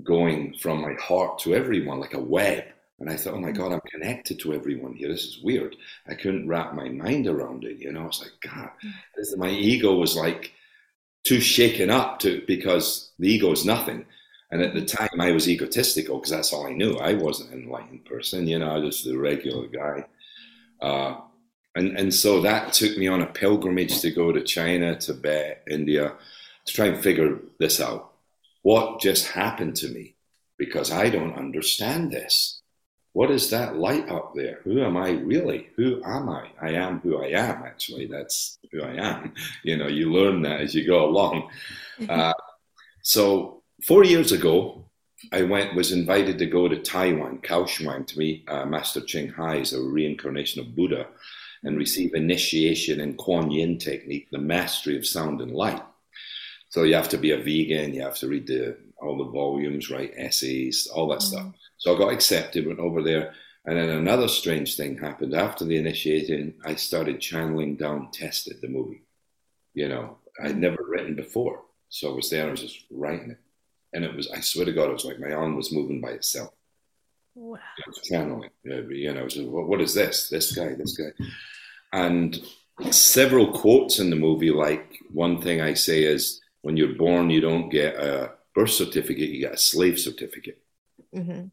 going 0.02 0.54
from 0.58 0.80
my 0.80 0.94
heart 0.94 1.38
to 1.40 1.54
everyone, 1.54 2.00
like 2.00 2.14
a 2.14 2.20
web. 2.20 2.64
And 2.98 3.10
I 3.10 3.16
thought, 3.16 3.34
oh 3.34 3.40
my 3.40 3.50
mm. 3.50 3.56
God, 3.56 3.72
I'm 3.72 3.80
connected 3.90 4.38
to 4.40 4.54
everyone 4.54 4.94
here. 4.94 5.08
This 5.08 5.24
is 5.24 5.42
weird. 5.42 5.76
I 6.08 6.14
couldn't 6.14 6.48
wrap 6.48 6.74
my 6.74 6.88
mind 6.88 7.26
around 7.26 7.64
it. 7.64 7.78
You 7.78 7.92
know, 7.92 8.06
it's 8.06 8.20
like, 8.20 8.32
God, 8.40 8.70
mm. 8.84 8.92
this, 9.16 9.36
my 9.36 9.50
ego 9.50 9.94
was 9.94 10.16
like 10.16 10.52
too 11.24 11.40
shaken 11.40 11.90
up 11.90 12.18
to 12.20 12.42
because 12.46 13.10
the 13.18 13.28
ego 13.28 13.52
is 13.52 13.64
nothing. 13.64 14.06
And 14.50 14.62
at 14.62 14.74
the 14.74 14.82
mm. 14.82 14.96
time, 14.96 15.20
I 15.20 15.32
was 15.32 15.48
egotistical 15.48 16.18
because 16.18 16.30
that's 16.30 16.52
all 16.52 16.66
I 16.66 16.72
knew. 16.72 16.94
I 16.96 17.14
wasn't 17.14 17.52
an 17.52 17.64
enlightened 17.64 18.04
person. 18.04 18.46
You 18.46 18.60
know, 18.60 18.70
I 18.70 18.78
was 18.78 19.02
the 19.02 19.18
regular 19.18 19.66
guy. 19.66 20.06
Uh, 20.80 21.20
and, 21.74 21.96
and 21.98 22.14
so 22.14 22.40
that 22.42 22.72
took 22.72 22.96
me 22.98 23.08
on 23.08 23.22
a 23.22 23.26
pilgrimage 23.26 24.00
to 24.00 24.10
go 24.10 24.32
to 24.32 24.42
China, 24.42 24.96
Tibet, 24.96 25.64
India, 25.70 26.14
to 26.66 26.72
try 26.72 26.86
and 26.86 27.02
figure 27.02 27.38
this 27.58 27.80
out. 27.80 28.12
What 28.62 29.00
just 29.00 29.28
happened 29.28 29.76
to 29.76 29.88
me? 29.88 30.14
Because 30.58 30.92
I 30.92 31.08
don't 31.08 31.34
understand 31.34 32.12
this 32.12 32.62
what 33.12 33.30
is 33.30 33.50
that 33.50 33.76
light 33.76 34.08
up 34.08 34.32
there? 34.34 34.60
Who 34.64 34.82
am 34.82 34.96
I 34.96 35.10
really? 35.10 35.68
Who 35.76 36.02
am 36.04 36.30
I? 36.30 36.48
I 36.60 36.70
am 36.70 37.00
who 37.00 37.22
I 37.22 37.28
am, 37.28 37.62
actually. 37.62 38.06
That's 38.06 38.58
who 38.70 38.82
I 38.82 38.94
am. 38.94 39.34
You 39.64 39.76
know, 39.76 39.86
you 39.86 40.10
learn 40.10 40.42
that 40.42 40.60
as 40.60 40.74
you 40.74 40.86
go 40.86 41.04
along. 41.04 41.50
Uh, 42.08 42.32
so, 43.02 43.62
four 43.84 44.04
years 44.04 44.32
ago, 44.32 44.86
I 45.30 45.42
went, 45.42 45.76
was 45.76 45.92
invited 45.92 46.38
to 46.38 46.46
go 46.46 46.68
to 46.68 46.78
Taiwan, 46.78 47.38
Kaohsiung, 47.42 48.06
to 48.08 48.18
meet 48.18 48.44
uh, 48.48 48.64
Master 48.64 49.00
Ching 49.02 49.28
Hai 49.28 49.62
a 49.72 49.80
reincarnation 49.80 50.62
of 50.62 50.74
Buddha 50.74 51.06
and 51.64 51.76
receive 51.76 52.14
initiation 52.14 53.00
in 53.00 53.14
Kuan 53.14 53.50
Yin 53.50 53.78
technique, 53.78 54.28
the 54.30 54.38
mastery 54.38 54.96
of 54.96 55.06
sound 55.06 55.40
and 55.40 55.52
light. 55.52 55.82
So 56.68 56.84
you 56.84 56.94
have 56.94 57.08
to 57.10 57.18
be 57.18 57.32
a 57.32 57.36
vegan, 57.36 57.94
you 57.94 58.02
have 58.02 58.16
to 58.16 58.28
read 58.28 58.46
the, 58.46 58.76
all 59.00 59.18
the 59.18 59.30
volumes, 59.30 59.90
write 59.90 60.14
essays, 60.16 60.86
all 60.86 61.08
that 61.08 61.18
mm-hmm. 61.18 61.36
stuff. 61.36 61.54
So 61.78 61.94
I 61.94 61.98
got 61.98 62.12
accepted, 62.12 62.66
went 62.66 62.78
over 62.78 63.02
there, 63.02 63.34
and 63.64 63.76
then 63.76 63.90
another 63.90 64.26
strange 64.26 64.76
thing 64.76 64.98
happened. 64.98 65.34
After 65.34 65.64
the 65.64 65.76
initiating, 65.76 66.54
I 66.64 66.74
started 66.74 67.20
channeling 67.20 67.76
down 67.76 68.10
Tested, 68.10 68.60
the 68.60 68.68
movie. 68.68 69.02
You 69.74 69.88
know, 69.88 70.18
I'd 70.42 70.58
never 70.58 70.78
written 70.88 71.14
before. 71.14 71.62
So 71.88 72.10
I 72.10 72.14
was 72.14 72.30
there, 72.30 72.48
I 72.48 72.50
was 72.50 72.62
just 72.62 72.84
writing 72.90 73.32
it. 73.32 73.38
And 73.92 74.04
it 74.04 74.14
was, 74.14 74.30
I 74.30 74.40
swear 74.40 74.64
to 74.64 74.72
God, 74.72 74.88
it 74.88 74.94
was 74.94 75.04
like 75.04 75.20
my 75.20 75.32
arm 75.32 75.54
was 75.54 75.72
moving 75.72 76.00
by 76.00 76.10
itself. 76.10 76.52
Wow. 77.34 77.58
Channeling. 78.04 78.50
You 78.64 79.14
know, 79.14 79.26
what 79.46 79.80
is 79.80 79.94
this? 79.94 80.28
This 80.28 80.52
guy, 80.52 80.74
this 80.74 80.96
guy. 80.96 81.12
And 81.92 82.40
several 82.90 83.52
quotes 83.52 83.98
in 83.98 84.10
the 84.10 84.16
movie, 84.16 84.50
like 84.50 84.98
one 85.10 85.40
thing 85.40 85.60
I 85.60 85.74
say 85.74 86.04
is, 86.04 86.40
when 86.62 86.76
you're 86.76 86.94
born, 86.94 87.30
you 87.30 87.40
don't 87.40 87.70
get 87.70 87.96
a 87.96 88.32
birth 88.54 88.70
certificate, 88.70 89.30
you 89.30 89.40
get 89.40 89.54
a 89.54 89.58
slave 89.58 89.98
certificate. 89.98 90.62
Mm-hmm 91.14 91.48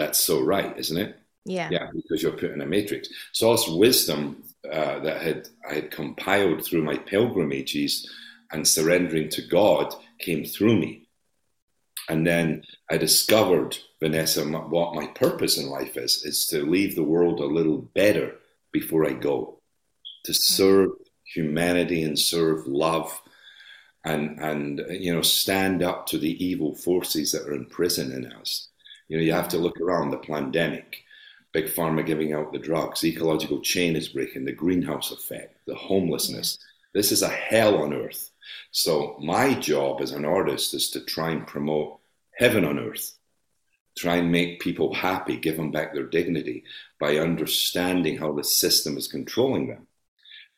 that's 0.00 0.18
so 0.18 0.40
right, 0.40 0.76
isn't 0.78 0.96
it? 0.96 1.18
Yeah. 1.44 1.68
Yeah, 1.70 1.90
because 1.94 2.22
you're 2.22 2.32
put 2.32 2.52
in 2.52 2.60
a 2.60 2.66
matrix. 2.66 3.08
So 3.32 3.48
all 3.48 3.56
this 3.56 3.68
wisdom 3.68 4.42
uh, 4.64 5.00
that 5.00 5.22
had 5.22 5.48
I 5.68 5.74
had 5.74 5.90
compiled 5.90 6.64
through 6.64 6.82
my 6.82 6.96
pilgrimages 6.96 8.10
and 8.52 8.66
surrendering 8.66 9.28
to 9.30 9.42
God 9.42 9.94
came 10.18 10.44
through 10.44 10.78
me. 10.78 11.08
And 12.10 12.26
then 12.26 12.62
I 12.90 12.98
discovered, 12.98 13.78
Vanessa, 14.00 14.44
what 14.44 14.94
my 14.94 15.06
purpose 15.06 15.58
in 15.58 15.70
life 15.70 15.96
is, 15.96 16.24
is 16.24 16.46
to 16.48 16.66
leave 16.66 16.94
the 16.94 17.10
world 17.14 17.40
a 17.40 17.46
little 17.46 17.78
better 17.78 18.36
before 18.72 19.06
I 19.06 19.12
go, 19.12 19.58
to 20.24 20.32
mm-hmm. 20.32 20.54
serve 20.54 20.90
humanity 21.24 22.02
and 22.02 22.18
serve 22.18 22.66
love 22.66 23.18
and, 24.04 24.38
and 24.40 24.82
you 24.90 25.14
know, 25.14 25.22
stand 25.22 25.82
up 25.82 26.06
to 26.06 26.18
the 26.18 26.44
evil 26.44 26.74
forces 26.74 27.32
that 27.32 27.46
are 27.46 27.54
in 27.54 27.66
prison 27.66 28.12
in 28.12 28.32
us 28.32 28.70
you 29.10 29.16
know, 29.16 29.24
you 29.24 29.32
have 29.32 29.48
to 29.48 29.58
look 29.58 29.80
around 29.80 30.10
the 30.10 30.18
pandemic, 30.18 31.02
big 31.52 31.66
pharma 31.66 32.06
giving 32.06 32.32
out 32.32 32.52
the 32.52 32.60
drugs, 32.60 33.04
ecological 33.04 33.60
chain 33.60 33.96
is 33.96 34.08
breaking, 34.08 34.44
the 34.44 34.52
greenhouse 34.52 35.10
effect, 35.10 35.58
the 35.66 35.74
homelessness. 35.74 36.56
Mm-hmm. 36.56 36.98
This 36.98 37.10
is 37.10 37.22
a 37.22 37.28
hell 37.28 37.82
on 37.82 37.92
earth. 37.92 38.30
So 38.70 39.16
my 39.20 39.54
job 39.54 40.00
as 40.00 40.12
an 40.12 40.24
artist 40.24 40.74
is 40.74 40.90
to 40.90 41.00
try 41.00 41.30
and 41.30 41.44
promote 41.44 41.98
heaven 42.40 42.64
on 42.64 42.78
earth, 42.78 43.12
try 43.96 44.16
and 44.16 44.32
make 44.32 44.60
people 44.60 44.94
happy, 44.94 45.36
give 45.36 45.58
them 45.58 45.70
back 45.70 45.92
their 45.92 46.06
dignity 46.06 46.64
by 46.98 47.18
understanding 47.18 48.16
how 48.16 48.32
the 48.32 48.42
system 48.42 48.96
is 48.96 49.06
controlling 49.06 49.68
them. 49.68 49.86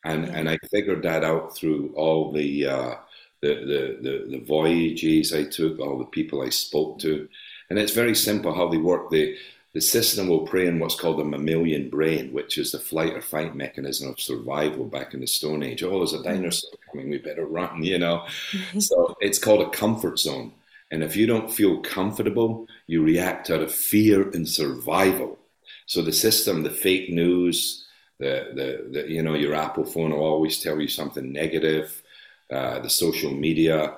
And, 0.05 0.25
and 0.25 0.49
I 0.49 0.57
figured 0.71 1.03
that 1.03 1.25
out 1.25 1.55
through 1.55 1.93
all 1.95 2.31
the, 2.31 2.67
uh, 2.67 2.95
the, 3.41 3.53
the, 3.55 3.97
the, 4.01 4.37
the 4.37 4.45
voyages 4.45 5.33
I 5.33 5.43
took, 5.43 5.79
all 5.79 5.99
the 5.99 6.05
people 6.05 6.41
I 6.41 6.49
spoke 6.49 6.99
to. 6.99 7.27
And 7.69 7.77
it's 7.77 7.93
very 7.93 8.15
simple 8.15 8.53
how 8.53 8.69
they 8.69 8.77
work. 8.77 9.09
The, 9.09 9.35
the 9.73 9.81
system 9.81 10.27
will 10.27 10.45
prey 10.45 10.67
on 10.69 10.79
what's 10.79 10.99
called 10.99 11.19
the 11.19 11.25
mammalian 11.25 11.89
brain, 11.89 12.31
which 12.31 12.57
is 12.57 12.71
the 12.71 12.79
flight 12.79 13.13
or 13.13 13.21
fight 13.21 13.55
mechanism 13.55 14.09
of 14.09 14.21
survival 14.21 14.85
back 14.85 15.13
in 15.13 15.19
the 15.19 15.27
Stone 15.27 15.63
Age. 15.63 15.83
Oh, 15.83 15.97
there's 15.97 16.13
a 16.13 16.23
dinosaur 16.23 16.71
coming, 16.89 17.09
we 17.09 17.17
better 17.17 17.45
run, 17.45 17.83
you 17.83 17.97
know. 17.97 18.25
so 18.79 19.17
it's 19.19 19.39
called 19.39 19.67
a 19.67 19.69
comfort 19.71 20.19
zone. 20.19 20.53
And 20.93 21.03
if 21.03 21.17
you 21.17 21.25
don't 21.25 21.51
feel 21.51 21.79
comfortable, 21.81 22.67
you 22.85 23.03
react 23.03 23.49
out 23.49 23.63
of 23.63 23.73
fear 23.73 24.29
and 24.29 24.47
survival. 24.47 25.39
So 25.87 26.03
the 26.03 26.13
system, 26.13 26.63
the 26.63 26.69
fake 26.69 27.09
news, 27.09 27.83
the, 28.19 28.51
the, 28.53 28.89
the 28.91 29.11
you 29.11 29.23
know, 29.23 29.33
your 29.33 29.55
Apple 29.55 29.85
phone 29.85 30.11
will 30.11 30.23
always 30.23 30.61
tell 30.61 30.79
you 30.79 30.87
something 30.87 31.33
negative, 31.33 32.03
uh, 32.51 32.79
the 32.79 32.91
social 32.91 33.31
media, 33.33 33.95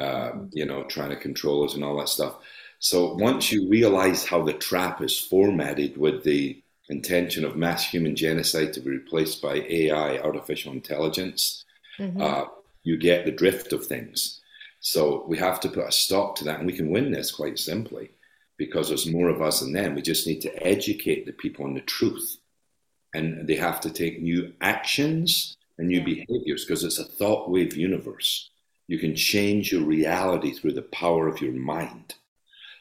uh, 0.00 0.32
you 0.52 0.64
know, 0.64 0.84
trying 0.84 1.10
to 1.10 1.16
control 1.16 1.64
us 1.64 1.74
and 1.74 1.84
all 1.84 1.98
that 1.98 2.08
stuff 2.08 2.36
So 2.78 3.14
once 3.14 3.52
you 3.52 3.68
realize 3.68 4.26
how 4.26 4.42
the 4.42 4.54
trap 4.54 5.02
is 5.02 5.18
formatted 5.18 5.98
with 5.98 6.24
the 6.24 6.62
intention 6.88 7.44
of 7.44 7.56
mass 7.56 7.84
human 7.90 8.16
genocide 8.16 8.72
to 8.72 8.80
be 8.80 8.90
replaced 8.90 9.42
by 9.42 9.56
AI, 9.68 10.18
artificial 10.18 10.72
intelligence, 10.72 11.64
mm-hmm. 11.98 12.22
uh, 12.22 12.44
you 12.84 12.96
get 12.96 13.26
the 13.26 13.32
drift 13.32 13.74
of 13.74 13.86
things. 13.86 14.37
So 14.80 15.24
we 15.26 15.38
have 15.38 15.60
to 15.60 15.68
put 15.68 15.88
a 15.88 15.92
stop 15.92 16.36
to 16.36 16.44
that, 16.44 16.58
and 16.58 16.66
we 16.66 16.76
can 16.76 16.90
win 16.90 17.10
this 17.10 17.30
quite 17.32 17.58
simply 17.58 18.10
because 18.56 18.88
there's 18.88 19.06
more 19.06 19.28
of 19.28 19.42
us 19.42 19.60
than 19.60 19.72
them. 19.72 19.94
We 19.94 20.02
just 20.02 20.26
need 20.26 20.40
to 20.42 20.66
educate 20.66 21.26
the 21.26 21.32
people 21.32 21.64
on 21.64 21.74
the 21.74 21.80
truth, 21.80 22.38
and 23.14 23.46
they 23.46 23.56
have 23.56 23.80
to 23.82 23.90
take 23.90 24.22
new 24.22 24.52
actions 24.60 25.56
and 25.78 25.88
new 25.88 25.98
yeah. 25.98 26.04
behaviors 26.26 26.64
because 26.64 26.84
it's 26.84 26.98
a 26.98 27.04
thought 27.04 27.50
wave 27.50 27.76
universe. 27.76 28.50
You 28.86 28.98
can 28.98 29.14
change 29.14 29.72
your 29.72 29.82
reality 29.82 30.52
through 30.52 30.72
the 30.72 30.82
power 30.82 31.28
of 31.28 31.40
your 31.40 31.52
mind. 31.52 32.14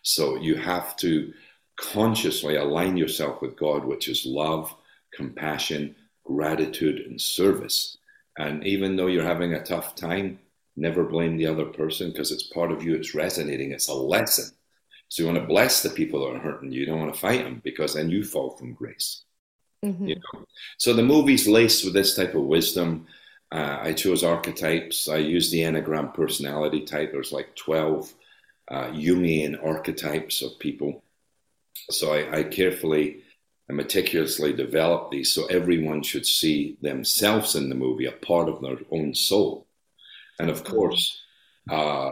So 0.04 0.38
you 0.38 0.56
have 0.56 0.96
to 0.98 1.34
consciously 1.78 2.56
align 2.56 2.98
yourself 2.98 3.42
with 3.42 3.58
God, 3.58 3.86
which 3.86 4.08
is 4.08 4.26
love, 4.26 4.74
compassion, 5.14 5.96
gratitude, 6.24 7.06
and 7.08 7.20
service. 7.20 7.98
And 8.38 8.66
even 8.66 8.96
though 8.96 9.08
you're 9.08 9.24
having 9.24 9.54
a 9.54 9.64
tough 9.64 9.96
time, 9.96 10.40
never 10.78 11.04
blame 11.04 11.38
the 11.38 11.48
other 11.48 11.66
person 11.66 12.12
because 12.12 12.32
it's 12.32 12.44
part 12.44 12.72
of 12.72 12.84
you, 12.84 12.96
it's 12.96 13.16
resonating, 13.16 13.72
it's 13.72 13.88
a 13.88 13.94
lesson. 13.94 14.56
So 15.10 15.24
you 15.24 15.30
want 15.30 15.40
to 15.40 15.48
bless 15.48 15.82
the 15.82 15.90
people 15.90 16.20
that 16.22 16.36
are 16.36 16.40
hurting 16.40 16.72
you. 16.72 16.82
You 16.82 16.86
don't 16.86 17.00
want 17.00 17.14
to 17.14 17.20
fight 17.20 17.44
them 17.44 17.62
because 17.64 17.94
then 17.94 18.10
you 18.10 18.24
fall 18.24 18.52
from 18.52 18.74
grace. 18.74 19.24
Mm-hmm. 19.84 20.08
You 20.08 20.16
know? 20.16 20.46
So 20.78 20.94
the 20.94 21.04
movie's 21.04 21.48
laced 21.48 21.86
with 21.86 21.94
this 21.94 22.16
type 22.16 22.36
of 22.36 22.44
wisdom. 22.44 23.08
Uh, 23.52 23.80
I 23.82 23.94
chose 23.94 24.24
archetypes. 24.24 25.08
I 25.08 25.18
used 25.18 25.52
the 25.52 25.62
Enneagram 25.62 26.14
personality 26.14 26.82
type. 26.82 27.12
There's 27.12 27.32
like 27.32 27.56
12 27.56 28.14
uh, 28.70 28.88
Jungian 28.88 29.64
archetypes 29.64 30.42
of 30.42 30.60
people. 30.60 31.04
So 31.90 32.14
I, 32.14 32.40
I 32.40 32.44
carefully 32.44 33.24
and 33.70 33.78
meticulously 33.78 34.54
developed 34.54 35.12
these 35.12 35.32
so 35.32 35.46
everyone 35.46 36.02
should 36.02 36.26
see 36.26 36.78
themselves 36.82 37.56
in 37.56 37.70
the 37.70 37.76
movie, 37.76 38.06
a 38.06 38.12
part 38.12 38.50
of 38.50 38.62
their 38.62 38.78
own 38.92 39.14
soul. 39.14 39.67
And 40.40 40.50
of 40.50 40.64
course, 40.64 41.22
uh, 41.70 42.12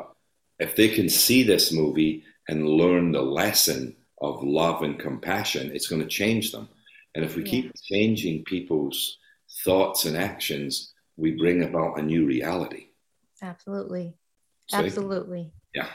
if 0.60 0.76
they 0.76 0.90
can 0.90 1.10
see 1.10 1.44
this 1.44 1.72
movie 1.72 2.24
and 2.48 2.68
learn 2.68 3.12
the 3.12 3.22
lesson 3.22 3.96
of 4.22 4.44
love 4.44 4.84
and 4.84 5.00
compassion, 5.00 5.72
it's 5.74 5.88
going 5.88 6.02
to 6.02 6.08
change 6.08 6.52
them. 6.52 6.70
And 7.16 7.24
if 7.24 7.36
we 7.36 7.44
yeah. 7.44 7.52
keep 7.52 7.72
changing 7.84 8.44
people's 8.46 9.18
thoughts 9.64 10.06
and 10.06 10.18
actions, 10.18 10.94
we 11.18 11.32
bring 11.32 11.64
about 11.64 12.00
a 12.00 12.02
new 12.02 12.26
reality. 12.26 12.88
Absolutely. 13.42 14.16
See? 14.70 14.78
Absolutely. 14.78 15.52
Yeah. 15.74 15.88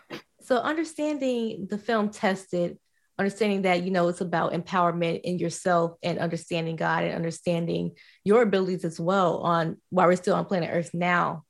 So 0.43 0.57
understanding 0.57 1.67
the 1.71 1.79
film 1.79 2.11
tested, 2.11 2.79
understanding 3.19 3.63
that, 3.63 3.83
you 3.83 3.91
know, 3.91 4.09
it's 4.09 4.21
about 4.21 4.53
empowerment 4.53 5.21
in 5.23 5.39
yourself 5.39 5.97
and 6.03 6.19
understanding 6.19 6.77
God 6.77 7.05
and 7.05 7.15
understanding 7.15 7.93
your 8.25 8.43
abilities 8.43 8.85
as 8.85 8.99
well 8.99 9.39
on 9.39 9.77
while 9.91 10.07
we're 10.07 10.17
still 10.17 10.37
on 10.37 10.47
planet 10.47 10.71
Earth 10.73 10.91
now. 10.95 11.45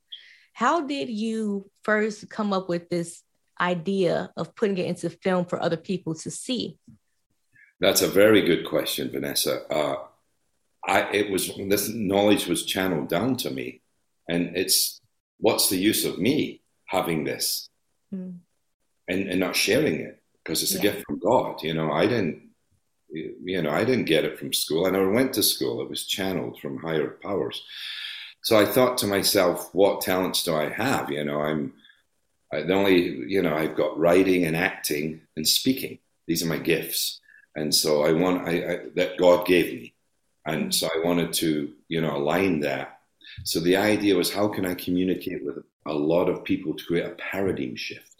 How 0.60 0.76
did 0.82 1.08
you 1.08 1.70
first 1.82 2.28
come 2.28 2.52
up 2.52 2.68
with 2.68 2.88
this 2.90 3.22
idea 3.60 4.30
of 4.36 4.54
putting 4.54 4.78
it 4.78 4.86
into 4.86 5.08
film 5.08 5.44
for 5.46 5.60
other 5.60 5.76
people 5.76 6.14
to 6.16 6.30
see? 6.30 6.78
That's 7.80 8.02
a 8.02 8.08
very 8.08 8.42
good 8.42 8.66
question, 8.66 9.10
Vanessa. 9.10 9.54
Uh, 9.72 9.96
I, 10.86 10.98
it 11.12 11.30
was 11.30 11.50
this 11.68 11.88
knowledge 11.88 12.46
was 12.46 12.66
channeled 12.66 13.08
down 13.08 13.36
to 13.36 13.50
me, 13.50 13.80
and 14.28 14.56
it's 14.56 15.00
what's 15.38 15.70
the 15.70 15.78
use 15.78 16.04
of 16.04 16.18
me 16.18 16.60
having 16.86 17.24
this? 17.24 17.68
Mm 18.14 18.40
and, 19.10 19.28
and 19.28 19.40
not 19.40 19.56
sharing 19.56 20.00
it 20.00 20.22
because 20.42 20.62
it's 20.62 20.72
a 20.72 20.76
yeah. 20.76 20.92
gift 20.92 21.04
from 21.06 21.18
God. 21.18 21.62
You 21.62 21.74
know, 21.74 21.92
I 21.92 22.06
didn't, 22.06 22.42
you 23.10 23.60
know, 23.60 23.70
I 23.70 23.84
didn't 23.84 24.04
get 24.04 24.24
it 24.24 24.38
from 24.38 24.52
school. 24.52 24.86
I 24.86 24.90
never 24.90 25.10
went 25.10 25.34
to 25.34 25.42
school. 25.42 25.82
It 25.82 25.90
was 25.90 26.06
channeled 26.06 26.60
from 26.60 26.78
higher 26.78 27.18
powers. 27.22 27.62
So 28.42 28.58
I 28.58 28.64
thought 28.64 28.98
to 28.98 29.06
myself, 29.06 29.74
what 29.74 30.00
talents 30.00 30.42
do 30.42 30.54
I 30.54 30.70
have? 30.70 31.10
You 31.10 31.24
know, 31.24 31.40
I'm 31.40 31.74
I, 32.52 32.62
the 32.62 32.74
only, 32.74 33.00
you 33.28 33.42
know, 33.42 33.54
I've 33.54 33.76
got 33.76 33.98
writing 33.98 34.44
and 34.44 34.56
acting 34.56 35.20
and 35.36 35.46
speaking. 35.46 35.98
These 36.26 36.42
are 36.42 36.48
my 36.48 36.58
gifts. 36.58 37.20
And 37.56 37.74
so 37.74 38.02
I 38.02 38.12
want 38.12 38.48
I, 38.48 38.52
I, 38.52 38.78
that 38.96 39.18
God 39.18 39.46
gave 39.46 39.72
me. 39.72 39.94
And 40.46 40.74
so 40.74 40.86
I 40.86 41.04
wanted 41.04 41.32
to, 41.34 41.72
you 41.88 42.00
know, 42.00 42.16
align 42.16 42.60
that. 42.60 43.00
So 43.44 43.60
the 43.60 43.76
idea 43.76 44.16
was 44.16 44.32
how 44.32 44.48
can 44.48 44.66
I 44.66 44.74
communicate 44.74 45.44
with 45.44 45.58
a 45.86 45.92
lot 45.92 46.28
of 46.28 46.44
people 46.44 46.74
to 46.74 46.84
create 46.84 47.06
a 47.06 47.10
paradigm 47.10 47.76
shift? 47.76 48.10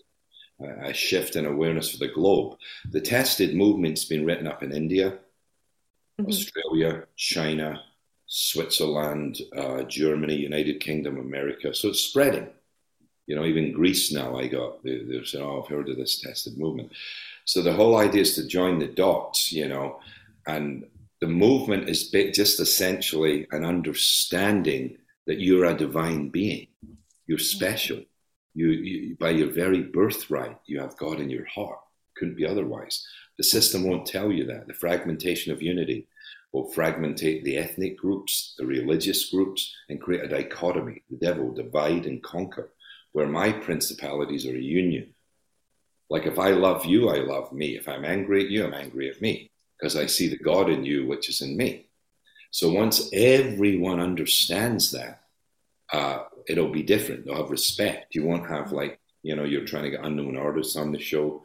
a 0.83 0.93
shift 0.93 1.37
in 1.37 1.47
awareness 1.47 1.91
for 1.91 1.99
the 1.99 2.13
globe. 2.13 2.59
The 2.91 3.01
tested 3.01 3.55
movement's 3.55 4.05
been 4.05 4.27
written 4.27 4.47
up 4.47 4.63
in 4.63 4.73
India, 4.73 5.13
mm-hmm. 6.21 6.29
Australia, 6.29 7.05
China, 7.17 7.83
Switzerland, 8.33 9.41
uh, 9.57 9.83
Germany, 9.83 10.37
United 10.37 10.79
Kingdom, 10.79 11.19
America. 11.19 11.75
So 11.75 11.89
it's 11.89 12.01
spreading. 12.01 12.49
You 13.27 13.35
know, 13.35 13.45
even 13.45 13.73
Greece 13.73 14.13
now, 14.13 14.39
I 14.39 14.47
got, 14.47 14.85
they, 14.85 15.03
they're 15.03 15.25
saying, 15.25 15.45
oh, 15.45 15.63
I've 15.63 15.69
heard 15.69 15.89
of 15.89 15.97
this 15.97 16.21
tested 16.21 16.57
movement. 16.57 16.93
So 17.45 17.61
the 17.61 17.73
whole 17.73 17.97
idea 17.97 18.23
is 18.23 18.37
to 18.37 18.47
join 18.47 18.79
the 18.79 18.87
dots, 18.87 19.53
you 19.53 19.69
know, 19.69 19.99
and 20.47 20.85
the 21.21 21.27
movement 21.27 21.89
is 21.89 22.11
just 22.11 22.61
essentially 22.61 23.49
an 23.51 23.65
understanding 23.65 24.97
that 25.27 25.41
you're 25.41 25.65
a 25.65 25.77
divine 25.77 26.29
being. 26.29 26.69
You're 27.27 27.39
special. 27.39 28.01
You, 28.55 28.69
you, 28.69 29.17
by 29.17 29.31
your 29.31 29.51
very 29.51 29.83
birthright, 29.83 30.57
you 30.67 30.79
have 30.81 30.97
God 30.97 31.19
in 31.19 31.31
your 31.31 31.47
heart. 31.47 31.81
Couldn't 32.17 32.37
be 32.37 32.47
otherwise. 32.47 33.05
The 33.39 33.45
system 33.45 33.85
won't 33.85 34.07
tell 34.07 34.31
you 34.31 34.45
that. 34.47 34.69
The 34.69 34.75
fragmentation 34.75 35.53
of 35.53 35.63
unity 35.63 36.07
will 36.53 36.73
fragmentate 36.73 37.45
the 37.45 37.57
ethnic 37.57 37.97
groups, 37.97 38.55
the 38.59 38.67
religious 38.67 39.31
groups, 39.31 39.75
and 39.89 40.01
create 40.01 40.25
a 40.25 40.29
dichotomy. 40.29 41.03
The 41.11 41.17
devil 41.17 41.53
divide 41.53 42.07
and 42.07 42.23
conquer, 42.23 42.73
where 43.13 43.29
my 43.29 43.53
principalities 43.53 44.47
are 44.47 44.57
a 44.57 44.61
union. 44.61 45.15
Like 46.09 46.27
if 46.27 46.39
I 46.39 46.51
love 46.51 46.85
you, 46.85 47.09
I 47.09 47.19
love 47.19 47.53
me. 47.53 47.77
If 47.77 47.89
I'm 47.89 48.05
angry 48.05 48.45
at 48.45 48.51
you, 48.51 48.65
I'm 48.65 48.75
angry 48.75 49.09
at 49.09 49.23
me 49.23 49.51
because 49.79 49.97
I 49.97 50.07
see 50.07 50.29
the 50.29 50.39
God 50.39 50.69
in 50.69 50.85
you, 50.85 51.07
which 51.07 51.29
is 51.29 51.41
in 51.41 51.57
me. 51.57 51.87
So 52.51 52.73
once 52.73 53.09
everyone 53.13 54.01
understands 54.01 54.91
that, 54.91 55.23
uh, 55.93 56.25
it'll 56.49 56.71
be 56.71 56.83
different. 56.83 57.25
They'll 57.25 57.37
have 57.37 57.51
respect. 57.51 58.15
You 58.15 58.25
won't 58.25 58.49
have 58.49 58.73
like, 58.73 58.99
you 59.23 59.37
know, 59.37 59.45
you're 59.45 59.65
trying 59.65 59.85
to 59.85 59.91
get 59.91 60.05
unknown 60.05 60.37
artists 60.37 60.77
on 60.77 60.91
the 60.91 61.01
show. 61.01 61.45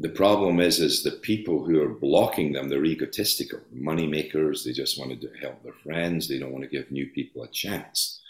The 0.00 0.08
problem 0.08 0.60
is, 0.60 0.78
is 0.78 1.02
the 1.02 1.12
people 1.12 1.64
who 1.64 1.82
are 1.82 1.88
blocking 1.88 2.52
them, 2.52 2.68
they're 2.68 2.84
egotistical, 2.84 3.60
money 3.72 4.06
makers. 4.06 4.64
They 4.64 4.72
just 4.72 4.98
want 4.98 5.20
to 5.20 5.30
help 5.40 5.62
their 5.62 5.72
friends. 5.72 6.28
They 6.28 6.38
don't 6.38 6.52
want 6.52 6.64
to 6.64 6.70
give 6.70 6.90
new 6.92 7.08
people 7.08 7.42
a 7.42 7.48
chance. 7.48 8.20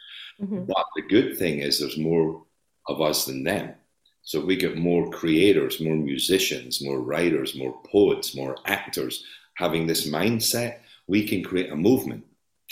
Mm-hmm. 0.41 0.65
But 0.65 0.87
the 0.97 1.03
good 1.03 1.37
thing 1.37 1.59
is 1.59 1.79
there's 1.79 1.99
more 1.99 2.43
of 2.87 3.03
us 3.03 3.27
than 3.27 3.45
them. 3.45 3.75
So 4.23 4.45
we 4.45 4.57
get 4.57 4.79
more 4.79 5.11
creators, 5.11 5.81
more 5.81 5.97
musicians, 5.97 6.83
more 6.83 7.01
writers, 7.01 7.55
more 7.55 7.79
poets, 7.91 8.35
more 8.35 8.57
actors 8.65 9.25
having 9.59 9.87
this 9.87 10.09
mindset, 10.09 10.79
we 11.09 11.27
can 11.27 11.43
create 11.43 11.71
a 11.71 11.77
movement 11.77 12.25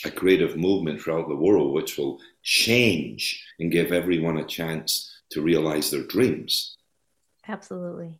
a 0.05 0.11
creative 0.11 0.57
movement 0.57 1.00
throughout 1.00 1.29
the 1.29 1.35
world 1.35 1.73
which 1.73 1.97
will 1.97 2.21
change 2.43 3.43
and 3.59 3.73
give 3.73 3.93
everyone 3.93 4.38
a 4.38 4.45
chance 4.45 5.11
to 5.31 5.41
realize 5.41 5.91
their 5.91 6.03
dreams. 6.03 6.76
Absolutely. 7.49 8.19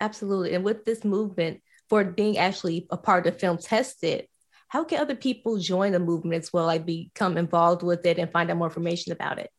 Absolutely. 0.00 0.54
And 0.54 0.64
with 0.64 0.84
this 0.84 1.04
movement, 1.04 1.60
for 1.88 2.04
being 2.04 2.38
actually 2.38 2.86
a 2.90 2.96
part 2.96 3.26
of 3.26 3.38
film 3.38 3.58
tested, 3.58 4.26
how 4.68 4.84
can 4.84 5.00
other 5.00 5.14
people 5.14 5.58
join 5.58 5.92
the 5.92 6.00
movement 6.00 6.42
as 6.42 6.52
well, 6.52 6.66
like 6.66 6.84
become 6.84 7.36
involved 7.36 7.82
with 7.82 8.04
it 8.04 8.18
and 8.18 8.30
find 8.30 8.50
out 8.50 8.56
more 8.56 8.66
information 8.66 9.12
about 9.12 9.38
it? 9.38 9.50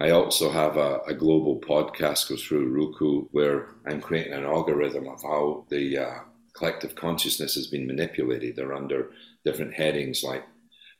I 0.00 0.10
also 0.10 0.50
have 0.50 0.76
a, 0.76 1.00
a, 1.06 1.14
global 1.14 1.60
podcast 1.60 2.28
goes 2.28 2.42
through 2.42 2.68
Roku 2.68 3.26
where 3.32 3.68
I'm 3.86 4.00
creating 4.00 4.32
an 4.32 4.44
algorithm 4.44 5.06
of 5.08 5.22
how 5.22 5.66
the 5.68 5.98
uh, 5.98 6.18
collective 6.54 6.94
consciousness 6.94 7.54
has 7.56 7.66
been 7.66 7.86
manipulated. 7.86 8.56
They're 8.56 8.72
under 8.72 9.10
different 9.44 9.74
headings 9.74 10.22
like 10.22 10.44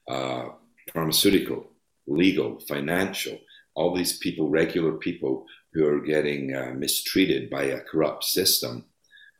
uh, 0.08 0.50
pharmaceutical, 0.92 1.66
legal, 2.06 2.60
financial, 2.60 3.38
all 3.74 3.94
these 3.94 4.18
people, 4.18 4.50
regular 4.50 4.92
people 4.92 5.46
who 5.72 5.86
are 5.86 6.00
getting 6.00 6.54
uh, 6.54 6.72
mistreated 6.76 7.50
by 7.50 7.64
a 7.64 7.80
corrupt 7.80 8.24
system. 8.24 8.84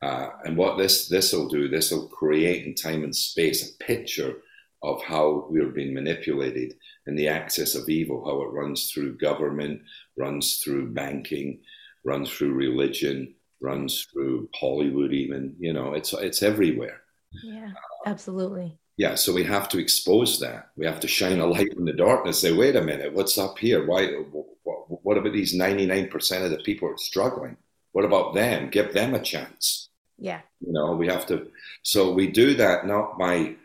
Uh, 0.01 0.29
and 0.45 0.57
what 0.57 0.77
this 0.77 1.07
this 1.07 1.31
will 1.31 1.47
do, 1.47 1.67
this 1.67 1.91
will 1.91 2.07
create 2.07 2.65
in 2.65 2.73
time 2.73 3.03
and 3.03 3.15
space 3.15 3.69
a 3.69 3.83
picture 3.83 4.37
of 4.83 5.01
how 5.03 5.45
we're 5.49 5.67
being 5.67 5.93
manipulated 5.93 6.73
and 7.05 7.17
the 7.17 7.27
access 7.27 7.75
of 7.75 7.87
evil, 7.87 8.23
how 8.25 8.41
it 8.41 8.51
runs 8.51 8.91
through 8.91 9.17
government, 9.17 9.81
runs 10.17 10.61
through 10.63 10.91
banking, 10.91 11.59
runs 12.03 12.31
through 12.31 12.53
religion, 12.53 13.35
runs 13.61 14.07
through 14.11 14.49
Hollywood, 14.55 15.13
even. 15.13 15.55
You 15.59 15.73
know, 15.73 15.93
it's 15.93 16.13
it's 16.13 16.41
everywhere. 16.41 17.01
Yeah, 17.43 17.71
absolutely. 18.05 18.77
Yeah, 18.97 19.15
so 19.15 19.33
we 19.33 19.43
have 19.43 19.69
to 19.69 19.79
expose 19.79 20.39
that. 20.39 20.69
We 20.75 20.85
have 20.85 20.99
to 20.99 21.07
shine 21.07 21.39
a 21.39 21.45
light 21.45 21.73
in 21.77 21.85
the 21.85 21.93
darkness. 21.93 22.41
Say, 22.41 22.51
wait 22.51 22.75
a 22.75 22.81
minute, 22.81 23.13
what's 23.13 23.37
up 23.37 23.57
here? 23.57 23.85
Why? 23.85 24.09
What, 25.03 25.17
about 25.17 25.33
these 25.33 25.53
ninety 25.53 25.85
nine 25.85 26.07
percent 26.09 26.43
of 26.43 26.51
the 26.51 26.57
people 26.57 26.87
who 26.87 26.95
are 26.95 26.97
struggling? 26.97 27.57
What 27.93 28.05
about 28.05 28.33
them? 28.33 28.69
Give 28.69 28.93
them 28.93 29.13
a 29.13 29.21
chance. 29.21 29.89
Yeah. 30.17 30.41
You 30.59 30.73
know, 30.73 30.93
we 30.93 31.07
have 31.07 31.25
to. 31.27 31.47
So 31.83 32.13
we 32.13 32.27
do 32.27 32.53
that 32.55 32.85
not 32.85 33.17
by 33.17 33.55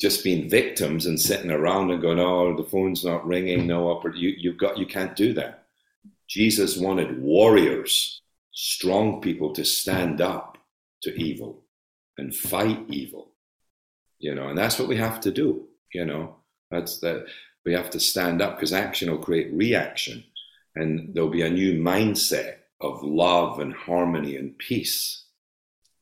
just 0.00 0.22
being 0.22 0.48
victims 0.48 1.06
and 1.06 1.20
sitting 1.20 1.50
around 1.50 1.90
and 1.90 2.00
going, 2.00 2.18
"Oh, 2.18 2.56
the 2.56 2.64
phone's 2.64 3.04
not 3.04 3.26
ringing." 3.26 3.66
No, 3.66 4.00
you 4.14 4.34
you 4.38 4.52
got 4.52 4.78
you 4.78 4.86
can't 4.86 5.16
do 5.16 5.32
that. 5.34 5.64
Jesus 6.28 6.76
wanted 6.76 7.20
warriors, 7.20 8.22
strong 8.52 9.20
people 9.20 9.52
to 9.54 9.64
stand 9.64 10.20
up 10.20 10.58
to 11.02 11.14
evil 11.14 11.64
and 12.16 12.34
fight 12.34 12.84
evil. 12.88 13.32
You 14.18 14.34
know, 14.34 14.48
and 14.48 14.58
that's 14.58 14.78
what 14.78 14.88
we 14.88 14.96
have 14.96 15.20
to 15.20 15.30
do. 15.30 15.68
You 15.92 16.04
know, 16.04 16.36
that's 16.70 16.98
that 17.00 17.26
we 17.64 17.72
have 17.74 17.90
to 17.90 18.00
stand 18.00 18.40
up 18.40 18.56
because 18.56 18.72
action 18.72 19.10
will 19.10 19.18
create 19.18 19.52
reaction, 19.52 20.24
and 20.78 21.14
there'll 21.14 21.30
be 21.30 21.42
a 21.42 21.50
new 21.50 21.74
mindset 21.80 22.56
of 22.80 23.02
love 23.02 23.60
and 23.60 23.74
harmony 23.74 24.36
and 24.36 24.56
peace. 24.58 25.24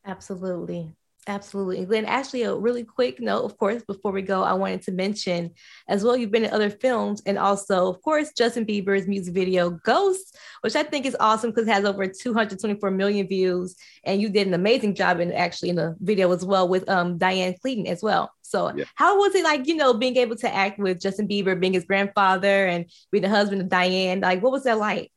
Absolutely. 0.04 0.94
Absolutely. 1.28 1.78
And 1.78 1.88
Glenn, 1.88 2.04
actually, 2.04 2.42
a 2.42 2.54
really 2.54 2.84
quick 2.84 3.20
note, 3.20 3.44
of 3.44 3.58
course, 3.58 3.82
before 3.82 4.12
we 4.12 4.22
go, 4.22 4.44
I 4.44 4.52
wanted 4.52 4.82
to 4.82 4.92
mention 4.92 5.50
as 5.88 6.04
well, 6.04 6.16
you've 6.16 6.30
been 6.30 6.44
in 6.44 6.52
other 6.52 6.70
films 6.70 7.20
and 7.26 7.36
also, 7.36 7.88
of 7.88 8.00
course, 8.00 8.30
Justin 8.36 8.64
Bieber's 8.64 9.08
music 9.08 9.34
video 9.34 9.70
Ghosts, 9.70 10.32
which 10.60 10.76
I 10.76 10.84
think 10.84 11.04
is 11.04 11.16
awesome 11.18 11.50
because 11.50 11.66
it 11.66 11.72
has 11.72 11.84
over 11.84 12.06
224 12.06 12.92
million 12.92 13.26
views. 13.26 13.74
And 14.04 14.22
you 14.22 14.28
did 14.28 14.46
an 14.46 14.54
amazing 14.54 14.94
job 14.94 15.18
in 15.18 15.32
actually 15.32 15.70
in 15.70 15.76
the 15.76 15.96
video 15.98 16.30
as 16.32 16.44
well 16.44 16.68
with 16.68 16.88
um, 16.88 17.18
Diane 17.18 17.56
Keaton 17.60 17.88
as 17.88 18.04
well. 18.04 18.30
So, 18.42 18.72
yeah. 18.76 18.84
how 18.94 19.18
was 19.18 19.34
it 19.34 19.42
like, 19.42 19.66
you 19.66 19.74
know, 19.74 19.94
being 19.94 20.16
able 20.18 20.36
to 20.36 20.54
act 20.54 20.78
with 20.78 21.00
Justin 21.00 21.26
Bieber, 21.26 21.58
being 21.58 21.72
his 21.72 21.84
grandfather 21.84 22.68
and 22.68 22.86
being 23.10 23.22
the 23.22 23.28
husband 23.28 23.62
of 23.62 23.68
Diane? 23.68 24.20
Like, 24.20 24.44
what 24.44 24.52
was 24.52 24.62
that 24.62 24.78
like? 24.78 25.10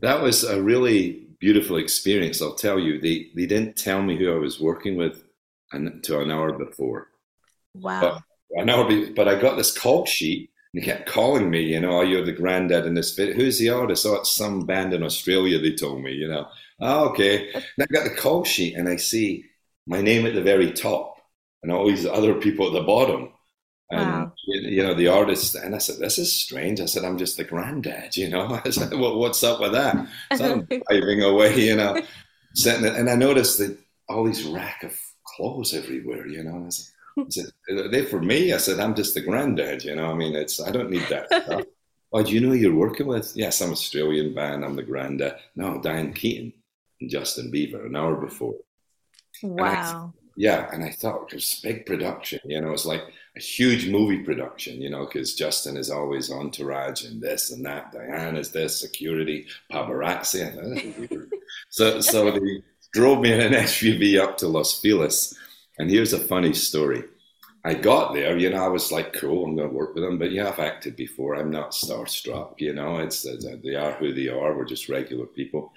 That 0.00 0.20
was 0.20 0.44
a 0.44 0.62
really 0.62 1.26
beautiful 1.40 1.78
experience. 1.78 2.42
I'll 2.42 2.54
tell 2.54 2.78
you, 2.78 3.00
they, 3.00 3.30
they 3.34 3.46
didn't 3.46 3.76
tell 3.76 4.02
me 4.02 4.18
who 4.18 4.30
I 4.30 4.38
was 4.38 4.60
working 4.60 4.96
with 4.96 5.24
to 5.72 6.20
an 6.20 6.30
hour 6.30 6.52
before. 6.52 7.08
Wow. 7.74 8.00
But 8.50 8.62
an 8.62 8.70
hour, 8.70 8.88
be, 8.88 9.10
but 9.12 9.28
I 9.28 9.40
got 9.40 9.56
this 9.56 9.76
call 9.76 10.06
sheet 10.06 10.50
and 10.72 10.82
he 10.82 10.90
kept 10.90 11.08
calling 11.08 11.50
me, 11.50 11.62
you 11.62 11.80
know, 11.80 11.98
oh, 11.98 12.02
you're 12.02 12.24
the 12.24 12.32
granddad 12.32 12.86
in 12.86 12.94
this 12.94 13.14
video. 13.14 13.34
Who's 13.34 13.58
the 13.58 13.70
artist? 13.70 14.06
Oh, 14.06 14.16
it's 14.16 14.32
some 14.32 14.66
band 14.66 14.92
in 14.92 15.02
Australia, 15.02 15.58
they 15.58 15.74
told 15.74 16.02
me, 16.02 16.12
you 16.12 16.28
know. 16.28 16.46
Oh, 16.80 17.08
okay. 17.10 17.50
And 17.52 17.64
I 17.80 17.86
got 17.86 18.04
the 18.04 18.14
call 18.14 18.44
sheet 18.44 18.74
and 18.76 18.88
I 18.88 18.96
see 18.96 19.44
my 19.86 20.00
name 20.00 20.26
at 20.26 20.34
the 20.34 20.42
very 20.42 20.72
top 20.72 21.16
and 21.62 21.72
all 21.72 21.86
these 21.86 22.06
other 22.06 22.34
people 22.34 22.66
at 22.66 22.72
the 22.72 22.82
bottom. 22.82 23.32
And, 23.90 24.00
wow. 24.00 24.32
you 24.46 24.82
know, 24.82 24.92
the 24.92 25.08
artist, 25.08 25.54
and 25.54 25.74
I 25.74 25.78
said, 25.78 25.98
this 25.98 26.18
is 26.18 26.30
strange. 26.30 26.80
I 26.80 26.84
said, 26.84 27.04
I'm 27.04 27.16
just 27.16 27.38
the 27.38 27.44
granddad, 27.44 28.16
you 28.18 28.28
know. 28.28 28.60
I 28.64 28.70
said, 28.70 28.92
well, 28.92 29.18
what's 29.18 29.42
up 29.42 29.60
with 29.60 29.72
that? 29.72 30.06
So 30.36 30.52
I'm 30.52 30.68
driving 30.88 31.22
away, 31.22 31.58
you 31.58 31.76
know, 31.76 31.98
sitting 32.54 32.82
there, 32.82 32.94
and 32.94 33.08
I 33.08 33.14
noticed 33.14 33.58
that 33.58 33.78
all 34.08 34.24
these 34.24 34.44
rack 34.44 34.82
of 34.82 34.94
clothes 35.38 35.72
everywhere, 35.72 36.26
you 36.26 36.42
know. 36.42 36.66
I 36.66 36.70
said, 36.70 37.46
I 37.70 37.76
said, 37.76 37.90
they 37.92 38.04
for 38.04 38.20
me? 38.20 38.52
I 38.52 38.58
said, 38.58 38.80
I'm 38.80 38.94
just 38.94 39.14
the 39.14 39.20
granddad, 39.20 39.84
you 39.84 39.94
know. 39.94 40.10
I 40.10 40.14
mean, 40.14 40.34
it's 40.34 40.60
I 40.60 40.70
don't 40.70 40.90
need 40.90 41.06
that 41.08 41.26
stuff. 41.28 41.64
oh, 42.12 42.22
do 42.22 42.32
you 42.32 42.40
know 42.40 42.48
who 42.48 42.54
you're 42.54 42.74
working 42.74 43.06
with? 43.06 43.32
Yes, 43.36 43.60
I'm 43.60 43.72
Australian 43.72 44.34
band. 44.34 44.64
I'm 44.64 44.76
the 44.76 44.82
granddad. 44.82 45.36
No, 45.54 45.80
Diane 45.80 46.12
Keaton 46.12 46.52
and 47.00 47.08
Justin 47.08 47.52
Bieber 47.52 47.86
an 47.86 47.96
hour 47.96 48.16
before. 48.16 48.56
Wow. 49.42 49.64
And 49.64 49.72
I, 49.72 50.08
yeah, 50.36 50.70
and 50.72 50.84
I 50.84 50.90
thought 50.90 51.28
it 51.28 51.34
was 51.34 51.60
big 51.62 51.86
production. 51.86 52.40
You 52.44 52.60
know, 52.60 52.72
it's 52.72 52.86
like 52.86 53.04
a 53.36 53.40
huge 53.40 53.88
movie 53.88 54.22
production. 54.24 54.82
You 54.82 54.90
know, 54.90 55.06
because 55.06 55.34
Justin 55.34 55.76
is 55.76 55.90
always 55.90 56.30
entourage 56.30 57.04
and 57.04 57.22
this 57.22 57.52
and 57.52 57.64
that. 57.64 57.92
Diane 57.92 58.36
is 58.36 58.50
this 58.50 58.80
security 58.80 59.46
paparazzi. 59.72 61.30
so, 61.70 62.00
so 62.00 62.30
the 62.30 62.62
drove 62.92 63.20
me 63.20 63.32
in 63.32 63.40
an 63.40 63.52
SUV 63.64 64.18
up 64.20 64.38
to 64.38 64.48
Los 64.48 64.80
Feliz. 64.80 65.36
And 65.78 65.90
here's 65.90 66.12
a 66.12 66.18
funny 66.18 66.52
story. 66.52 67.04
I 67.64 67.74
got 67.74 68.14
there, 68.14 68.38
you 68.38 68.50
know, 68.50 68.64
I 68.64 68.68
was 68.68 68.92
like, 68.92 69.12
cool, 69.12 69.44
I'm 69.44 69.56
going 69.56 69.68
to 69.68 69.74
work 69.74 69.94
with 69.94 70.04
them. 70.04 70.18
But 70.18 70.32
yeah, 70.32 70.48
I've 70.48 70.58
acted 70.58 70.96
before. 70.96 71.34
I'm 71.34 71.50
not 71.50 71.72
starstruck, 71.72 72.54
you 72.58 72.72
know, 72.72 72.98
it's 72.98 73.26
they 73.62 73.74
are 73.74 73.92
who 73.92 74.14
they 74.14 74.28
are. 74.28 74.56
We're 74.56 74.64
just 74.64 74.88
regular 74.88 75.26
people. 75.26 75.72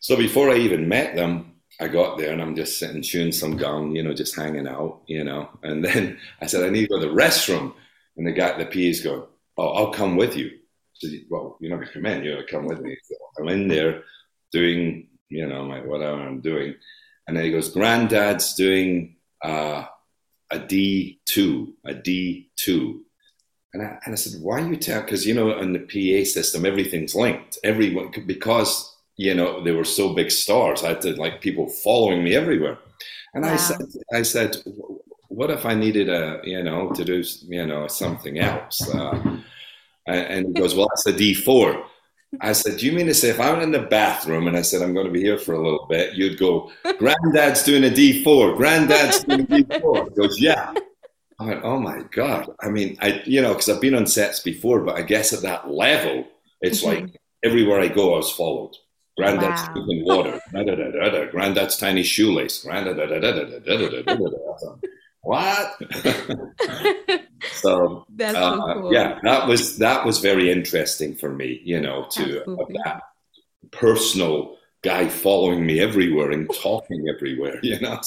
So 0.00 0.16
before 0.16 0.50
I 0.50 0.58
even 0.58 0.88
met 0.88 1.16
them, 1.16 1.56
I 1.80 1.88
got 1.88 2.16
there 2.16 2.32
and 2.32 2.40
I'm 2.40 2.54
just 2.54 2.78
sitting 2.78 3.02
chewing 3.02 3.32
some 3.32 3.56
gum, 3.56 3.94
you 3.96 4.02
know, 4.02 4.14
just 4.14 4.36
hanging 4.36 4.68
out, 4.68 5.02
you 5.06 5.24
know. 5.24 5.48
And 5.62 5.84
then 5.84 6.18
I 6.40 6.46
said, 6.46 6.64
I 6.64 6.70
need 6.70 6.82
to 6.82 6.88
go 6.88 7.00
to 7.00 7.08
the 7.08 7.12
restroom. 7.12 7.74
And 8.16 8.26
the 8.26 8.32
guy, 8.32 8.56
the 8.56 8.66
PA's 8.66 9.02
going, 9.02 9.24
Oh, 9.58 9.68
I'll 9.68 9.92
come 9.92 10.16
with 10.16 10.36
you. 10.36 10.50
Said, 10.94 11.10
Well, 11.28 11.56
you're 11.60 11.70
not 11.70 11.76
going 11.76 11.88
to 11.88 11.92
come 11.94 12.06
in, 12.06 12.24
you're 12.24 12.34
going 12.34 12.46
to 12.46 12.52
come 12.52 12.66
with 12.66 12.80
me. 12.80 12.96
So 13.04 13.14
I'm 13.38 13.48
in 13.48 13.68
there 13.68 14.04
doing 14.52 15.08
you 15.28 15.46
know, 15.46 15.64
like 15.64 15.86
whatever 15.86 16.20
I'm 16.20 16.40
doing. 16.40 16.74
And 17.26 17.36
then 17.36 17.44
he 17.44 17.50
goes, 17.50 17.70
Granddad's 17.70 18.54
doing 18.54 19.16
uh, 19.42 19.84
a 20.50 20.58
D2, 20.58 21.72
a 21.84 21.94
D2. 21.94 23.00
And 23.74 23.82
I, 23.82 23.98
and 24.04 24.12
I 24.12 24.14
said, 24.14 24.40
why 24.40 24.60
are 24.60 24.68
you 24.68 24.76
telling? 24.76 25.04
Because, 25.04 25.26
you 25.26 25.34
know, 25.34 25.58
in 25.58 25.72
the 25.72 25.80
PA 25.80 26.24
system, 26.28 26.64
everything's 26.64 27.14
linked. 27.14 27.58
Everyone, 27.64 28.12
because, 28.26 28.96
you 29.16 29.34
know, 29.34 29.62
they 29.62 29.72
were 29.72 29.84
so 29.84 30.14
big 30.14 30.30
stars, 30.30 30.82
I 30.82 30.90
had 30.90 31.00
to 31.02 31.14
like 31.14 31.40
people 31.40 31.68
following 31.68 32.22
me 32.22 32.34
everywhere. 32.34 32.78
And 33.34 33.44
wow. 33.44 33.52
I 33.52 33.56
said, 33.56 33.80
I 34.12 34.22
said, 34.22 34.56
what 35.28 35.50
if 35.50 35.66
I 35.66 35.74
needed 35.74 36.08
a, 36.08 36.40
you 36.44 36.62
know, 36.62 36.90
to 36.92 37.04
do, 37.04 37.22
you 37.42 37.66
know, 37.66 37.86
something 37.88 38.38
else? 38.38 38.88
Uh, 38.94 39.40
and 40.06 40.46
he 40.46 40.52
goes, 40.52 40.74
well, 40.74 40.88
that's 40.88 41.06
a 41.06 41.12
D4. 41.12 41.84
I 42.40 42.52
said, 42.52 42.78
Do 42.78 42.86
you 42.86 42.92
mean 42.92 43.06
to 43.06 43.14
say 43.14 43.30
if 43.30 43.40
I'm 43.40 43.60
in 43.60 43.70
the 43.70 43.80
bathroom 43.80 44.46
and 44.46 44.56
I 44.56 44.62
said 44.62 44.82
I'm 44.82 44.94
going 44.94 45.06
to 45.06 45.12
be 45.12 45.22
here 45.22 45.38
for 45.38 45.54
a 45.54 45.62
little 45.62 45.86
bit, 45.88 46.14
you'd 46.14 46.38
go, 46.38 46.70
Granddad's 46.98 47.62
doing 47.62 47.84
a 47.84 47.88
D4, 47.88 48.56
Granddad's 48.56 49.24
doing 49.24 49.42
a 49.42 49.44
D4. 49.44 50.08
He 50.08 50.14
goes, 50.14 50.40
Yeah. 50.40 50.72
I 51.38 51.44
went, 51.44 51.64
Oh 51.64 51.78
my 51.78 52.02
God. 52.10 52.50
I 52.60 52.68
mean, 52.68 52.96
I, 53.00 53.22
you 53.24 53.42
know, 53.42 53.52
because 53.52 53.68
I've 53.68 53.80
been 53.80 53.94
on 53.94 54.06
sets 54.06 54.40
before, 54.40 54.80
but 54.80 54.96
I 54.96 55.02
guess 55.02 55.32
at 55.32 55.42
that 55.42 55.70
level, 55.70 56.26
it's 56.60 56.82
mm-hmm. 56.82 57.04
like 57.04 57.20
everywhere 57.44 57.80
I 57.80 57.88
go, 57.88 58.14
I 58.14 58.18
was 58.18 58.32
followed. 58.32 58.74
Granddad's 59.16 59.62
wow. 59.68 59.74
drinking 59.74 60.04
water, 60.04 60.40
da, 60.52 60.62
da, 60.62 60.74
da, 60.74 61.08
da, 61.08 61.30
Granddad's 61.30 61.78
tiny 61.78 62.02
shoelace, 62.02 62.62
Granddad, 62.62 62.98
da, 62.98 63.06
da, 63.06 63.18
da, 63.18 63.32
da, 63.32 63.44
da, 63.44 63.58
da, 63.58 63.88
da, 63.88 64.02
da, 64.02 64.14
da, 64.14 64.28
da. 64.60 64.88
What? 65.22 65.80
so 67.56 68.06
that's 68.10 68.36
uh, 68.36 68.56
so 68.56 68.74
cool. 68.74 68.92
yeah, 68.92 69.18
that 69.22 69.46
was 69.46 69.78
that 69.78 70.04
was 70.04 70.18
very 70.18 70.50
interesting 70.50 71.14
for 71.14 71.30
me. 71.30 71.60
You 71.64 71.80
know, 71.80 72.06
to 72.12 72.44
that 72.84 73.02
personal 73.70 74.56
guy 74.82 75.08
following 75.08 75.66
me 75.66 75.80
everywhere 75.80 76.30
and 76.30 76.48
talking 76.54 77.06
everywhere. 77.14 77.58
You 77.62 77.80
know, 77.80 78.00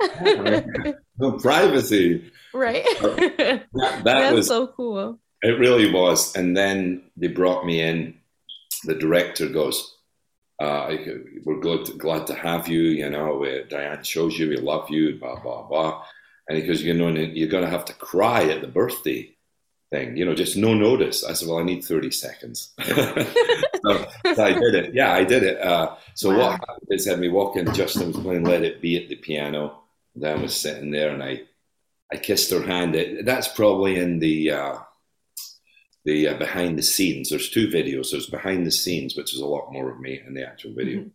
like, 0.00 0.96
no 1.18 1.32
privacy. 1.32 2.30
Right. 2.52 2.84
that, 3.00 3.66
that 3.72 4.04
that's 4.04 4.34
was 4.34 4.46
so 4.46 4.66
cool. 4.66 5.18
It 5.42 5.58
really 5.58 5.90
was. 5.90 6.36
And 6.36 6.56
then 6.56 7.02
they 7.16 7.28
brought 7.28 7.64
me 7.64 7.80
in. 7.80 8.14
The 8.84 8.94
director 8.94 9.48
goes, 9.48 9.96
uh, 10.60 10.94
"We're 11.44 11.60
glad 11.60 11.86
to, 11.86 11.92
glad 11.94 12.26
to 12.28 12.34
have 12.34 12.68
you. 12.68 12.82
You 12.82 13.10
know, 13.10 13.44
uh, 13.44 13.64
Diane 13.68 14.04
shows 14.04 14.38
you 14.38 14.48
we 14.50 14.56
love 14.56 14.90
you. 14.90 15.18
Blah 15.18 15.40
blah 15.40 15.62
blah." 15.62 16.04
And 16.48 16.56
he 16.56 16.66
goes, 16.66 16.82
you 16.82 16.94
know, 16.94 17.08
you're 17.08 17.48
going 17.48 17.64
to 17.64 17.70
have 17.70 17.84
to 17.86 17.92
cry 17.92 18.44
at 18.44 18.62
the 18.62 18.68
birthday 18.68 19.34
thing, 19.90 20.16
you 20.16 20.24
know, 20.24 20.34
just 20.34 20.56
no 20.56 20.74
notice. 20.74 21.24
I 21.24 21.32
said, 21.32 21.48
well, 21.48 21.58
I 21.58 21.62
need 21.62 21.84
30 21.84 22.10
seconds. 22.10 22.72
so, 22.82 24.06
so, 24.34 24.44
I 24.44 24.52
did 24.52 24.74
it. 24.74 24.94
Yeah, 24.94 25.12
I 25.12 25.24
did 25.24 25.42
it. 25.42 25.60
Uh, 25.60 25.96
so 26.14 26.30
wow. 26.30 26.36
what 26.36 26.50
happened 26.52 26.88
is 26.90 27.06
had 27.06 27.20
me 27.20 27.28
walk 27.28 27.56
in, 27.56 27.72
Justin 27.74 28.08
was 28.08 28.16
playing 28.16 28.44
Let 28.44 28.62
It 28.62 28.80
Be 28.80 29.02
at 29.02 29.08
the 29.08 29.16
piano. 29.16 29.82
Diane 30.18 30.42
was 30.42 30.56
sitting 30.56 30.90
there 30.90 31.10
and 31.10 31.22
I, 31.22 31.42
I 32.12 32.16
kissed 32.16 32.50
her 32.50 32.62
hand. 32.62 32.96
It, 32.96 33.24
that's 33.24 33.48
probably 33.48 33.98
in 33.98 34.18
the, 34.18 34.52
uh, 34.52 34.78
the 36.04 36.28
uh, 36.28 36.38
behind 36.38 36.78
the 36.78 36.82
scenes. 36.82 37.28
There's 37.28 37.50
two 37.50 37.68
videos. 37.68 38.10
There's 38.10 38.30
behind 38.30 38.66
the 38.66 38.70
scenes, 38.70 39.16
which 39.16 39.34
is 39.34 39.40
a 39.40 39.46
lot 39.46 39.72
more 39.72 39.90
of 39.90 40.00
me 40.00 40.20
in 40.26 40.34
the 40.34 40.46
actual 40.46 40.72
video. 40.74 41.00
Mm-hmm. 41.00 41.08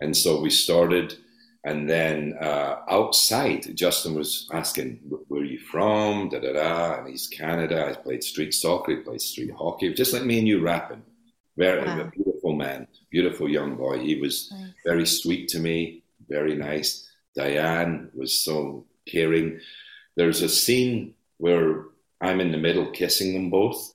And 0.00 0.16
so 0.16 0.40
we 0.40 0.50
started 0.50 1.16
and 1.64 1.88
then 1.88 2.36
uh, 2.40 2.80
outside, 2.88 3.74
Justin 3.74 4.14
was 4.14 4.48
asking, 4.52 5.00
"Where 5.28 5.40
are 5.40 5.44
you 5.44 5.58
from?" 5.58 6.28
Da 6.28 6.38
da 6.38 6.52
da. 6.52 6.98
And 6.98 7.08
he's 7.08 7.26
Canada. 7.26 7.86
I 7.88 7.94
played 7.94 8.22
street 8.22 8.52
soccer. 8.52 8.92
He 8.92 8.98
played 8.98 9.22
street 9.22 9.50
hockey. 9.50 9.92
Just 9.94 10.12
like 10.12 10.24
me 10.24 10.38
and 10.38 10.46
you 10.46 10.60
rapping. 10.60 11.02
Very 11.56 11.86
wow. 11.86 12.10
beautiful 12.14 12.52
man, 12.52 12.86
beautiful 13.10 13.48
young 13.48 13.76
boy. 13.76 13.98
He 14.00 14.16
was 14.16 14.52
nice. 14.52 14.70
very 14.84 15.06
sweet 15.06 15.48
to 15.50 15.60
me, 15.60 16.02
very 16.28 16.54
nice. 16.54 17.08
Diane 17.34 18.10
was 18.12 18.44
so 18.44 18.84
caring. 19.06 19.60
There's 20.16 20.42
a 20.42 20.48
scene 20.48 21.14
where 21.38 21.84
I'm 22.20 22.40
in 22.40 22.52
the 22.52 22.58
middle 22.58 22.90
kissing 22.90 23.32
them 23.32 23.50
both, 23.50 23.94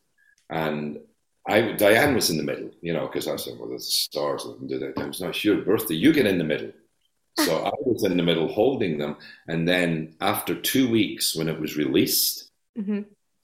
and 0.50 1.00
I 1.48 1.74
Diane 1.74 2.16
was 2.16 2.32
in 2.32 2.38
the 2.38 2.44
middle, 2.44 2.72
you 2.82 2.94
know, 2.94 3.08
because 3.08 3.28
I 3.28 3.36
said, 3.36 3.60
"Well, 3.60 3.70
there's 3.70 3.94
stars 3.94 4.44
that 4.44 4.58
can 4.58 4.68
do 4.68 4.80
that." 4.80 4.98
I 4.98 5.06
was 5.06 5.22
not 5.22 5.36
sure. 5.36 5.62
Birthday, 5.62 5.96
you 5.96 6.14
get 6.14 6.26
in 6.26 6.40
the 6.40 6.44
middle. 6.44 6.72
So 7.46 7.64
I 7.66 7.72
was 7.86 8.04
in 8.04 8.18
the 8.18 8.24
middle 8.24 8.48
holding 8.48 8.98
them, 8.98 9.18
and 9.48 9.68
then 9.68 10.16
after 10.22 10.56
two 10.56 10.90
weeks, 10.90 11.36
when 11.36 11.48
it 11.48 11.60
was 11.60 11.78
released, 11.78 12.50
mm-hmm. 12.78 13.02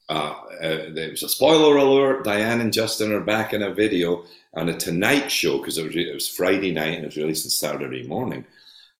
uh, 0.08 0.12
uh, 0.12 0.94
there 0.94 1.10
was 1.10 1.22
a 1.22 1.28
spoiler 1.28 1.76
alert. 1.76 2.24
Diane 2.24 2.60
and 2.60 2.72
Justin 2.72 3.12
are 3.12 3.20
back 3.20 3.52
in 3.52 3.62
a 3.62 3.74
video 3.74 4.24
on 4.54 4.68
a 4.68 4.76
Tonight 4.76 5.30
Show 5.30 5.58
because 5.58 5.78
it 5.78 5.84
was 5.86 5.96
it 5.96 6.14
was 6.14 6.28
Friday 6.28 6.72
night 6.72 6.94
and 6.94 7.04
it 7.04 7.06
was 7.06 7.16
released 7.16 7.46
on 7.46 7.50
Saturday 7.50 8.06
morning. 8.06 8.44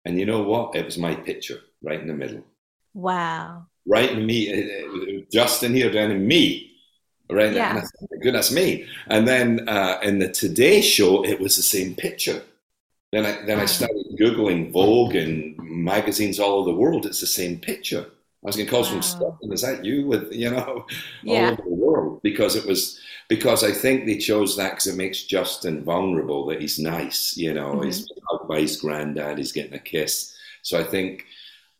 And 0.04 0.18
you 0.18 0.26
know 0.26 0.42
what? 0.42 0.76
It 0.76 0.85
was 0.85 0.98
my 0.98 1.14
picture 1.14 1.61
right 1.82 2.00
in 2.00 2.06
the 2.06 2.14
middle. 2.14 2.44
Wow. 2.94 3.66
Right 3.87 4.12
in 4.12 4.26
me, 4.26 5.26
Justin 5.30 5.74
here, 5.74 5.90
then 5.90 6.11
and 6.11 6.26
me 6.26 6.76
right? 7.30 7.52
Yeah. 7.52 7.82
goodness 8.22 8.52
me. 8.52 8.87
And 9.06 9.26
then 9.26 9.68
uh, 9.68 9.98
in 10.02 10.18
the 10.18 10.28
Today 10.28 10.80
Show, 10.80 11.24
it 11.24 11.40
was 11.40 11.56
the 11.56 11.62
same 11.62 11.94
picture. 11.94 12.42
Then 13.12 13.25
I 13.25 13.45
then 13.47 13.61
I 13.61 13.66
started 13.66 14.16
googling 14.19 14.73
Vogue 14.73 15.14
and 15.14 15.57
magazines 15.59 16.40
all 16.40 16.59
over 16.59 16.71
the 16.71 16.77
world. 16.77 17.07
It's 17.07 17.21
the 17.21 17.27
same 17.27 17.59
picture. 17.59 18.07
I 18.42 18.47
was 18.47 18.57
getting 18.57 18.71
calls 18.71 18.88
wow. 18.88 18.92
from 18.92 19.03
Scotland. 19.03 19.53
Is 19.53 19.62
that 19.62 19.85
you 19.85 20.07
with 20.07 20.33
you 20.33 20.51
know 20.51 20.87
yeah. 21.23 21.35
all 21.35 21.53
over 21.53 21.62
the 21.62 21.75
world? 21.75 22.21
Because 22.23 22.57
it 22.57 22.66
was 22.66 23.01
because 23.29 23.64
I 23.64 23.73
think 23.73 24.07
they 24.07 24.19
chose 24.19 24.57
that 24.57 24.71
because 24.71 24.87
it 24.87 24.97
makes 24.97 25.25
Justin 25.25 25.85
vulnerable. 25.85 26.47
That 26.47 26.61
he's 26.61 26.79
nice, 26.79 27.37
you 27.37 27.55
know. 27.55 27.75
Mm-hmm. 27.75 27.85
He's 27.85 28.09
hugged 28.29 28.49
by 28.49 28.61
his 28.61 28.77
granddad. 28.77 29.38
He's 29.38 29.53
getting 29.53 29.75
a 29.75 29.79
kiss. 29.79 30.37
So 30.62 30.79
I 30.79 30.85
think, 30.85 31.27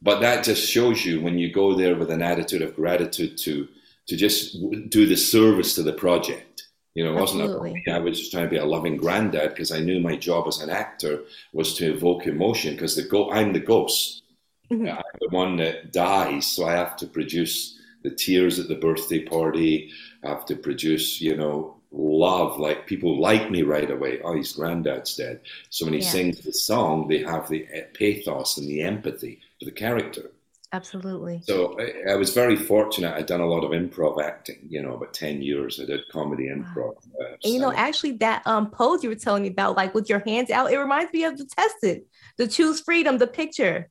but 0.03 0.21
that 0.21 0.45
just 0.45 0.69
shows 0.69 1.05
you 1.05 1.21
when 1.21 1.39
you 1.39 1.53
go 1.53 1.75
there 1.75 1.97
with 1.97 2.11
an 2.11 2.23
attitude 2.23 2.63
of 2.63 2.77
gratitude 2.77 3.37
to 3.39 3.69
to 4.07 4.17
just 4.17 4.57
do 4.89 5.07
the 5.07 5.17
service 5.17 5.75
to 5.75 5.83
the 5.83 5.93
project. 5.93 6.66
You 6.97 7.05
know, 7.05 7.13
it 7.13 7.21
wasn't 7.21 7.43
Absolutely. 7.43 7.85
I 7.93 7.99
was 7.99 8.19
just 8.19 8.33
trying 8.33 8.45
to 8.45 8.51
be 8.51 8.57
a 8.57 8.65
loving 8.65 8.97
granddad 8.97 9.51
because 9.51 9.71
I 9.71 9.81
knew 9.81 10.01
my 10.01 10.17
job 10.17 10.49
as 10.49 10.63
an 10.63 10.71
actor 10.71 11.25
was 11.53 11.75
to 11.75 11.93
evoke 11.93 12.27
emotion 12.27 12.73
because 12.73 12.97
the 12.97 13.03
go- 13.03 13.31
I'm 13.31 13.53
the 13.53 13.61
ghost. 13.61 14.23
Mm-hmm. 14.71 14.89
I'm 14.89 15.19
the 15.21 15.29
one 15.29 15.57
that 15.59 15.93
dies, 15.93 16.47
so 16.47 16.65
I 16.65 16.73
have 16.73 16.97
to 16.97 17.07
produce 17.07 17.79
the 18.03 18.09
tears 18.09 18.59
at 18.59 18.69
the 18.69 18.77
birthday 18.77 19.23
party. 19.23 19.93
I 20.25 20.29
have 20.31 20.47
to 20.47 20.57
produce, 20.57 21.21
you 21.21 21.37
know, 21.37 21.77
love. 21.93 22.59
Like 22.59 22.87
people 22.87 23.21
like 23.21 23.51
me 23.51 23.61
right 23.61 23.91
away. 23.91 24.23
Oh, 24.25 24.35
his 24.35 24.53
granddad's 24.53 25.17
dead. 25.17 25.43
So 25.69 25.85
when 25.85 25.93
he 25.93 26.01
yeah. 26.01 26.09
sings 26.09 26.41
the 26.41 26.53
song, 26.55 27.09
they 27.09 27.19
have 27.19 27.47
the 27.51 27.67
pathos 27.93 28.57
and 28.57 28.67
the 28.67 28.81
empathy 28.81 29.41
for 29.59 29.67
the 29.67 29.71
character. 29.71 30.31
Absolutely. 30.77 31.41
So 31.45 31.75
I, 31.81 32.13
I, 32.13 32.17
was 32.17 32.35
very 32.35 32.55
fortunate. 32.55 33.15
I'd 33.15 33.25
done 33.25 33.41
a 33.41 33.47
lot 33.47 33.65
of 33.65 33.71
improv 33.71 34.23
acting, 34.23 34.59
you 34.69 34.83
know, 34.83 34.93
about 34.93 35.15
10 35.15 35.41
years. 35.41 35.81
I 35.81 35.87
did 35.87 36.01
comedy 36.13 36.49
improv. 36.49 36.97
Uh, 37.19 37.37
and, 37.43 37.55
you 37.55 37.59
know, 37.59 37.73
actually, 37.73 38.13
that 38.19 38.43
um, 38.47 38.71
pose 38.71 39.03
you 39.03 39.09
were 39.09 39.15
telling 39.15 39.45
me 39.45 39.49
about, 39.49 39.75
like 39.75 39.95
with 39.95 40.11
your 40.11 40.23
hands 40.27 40.51
out, 40.51 40.71
it 40.71 40.77
reminds 40.77 41.15
me 41.15 41.25
of 41.25 41.39
the 41.39 41.47
tested, 41.47 42.03
the 42.37 42.47
choose 42.47 42.81
freedom, 42.81 43.17
the 43.17 43.27
picture. 43.27 43.89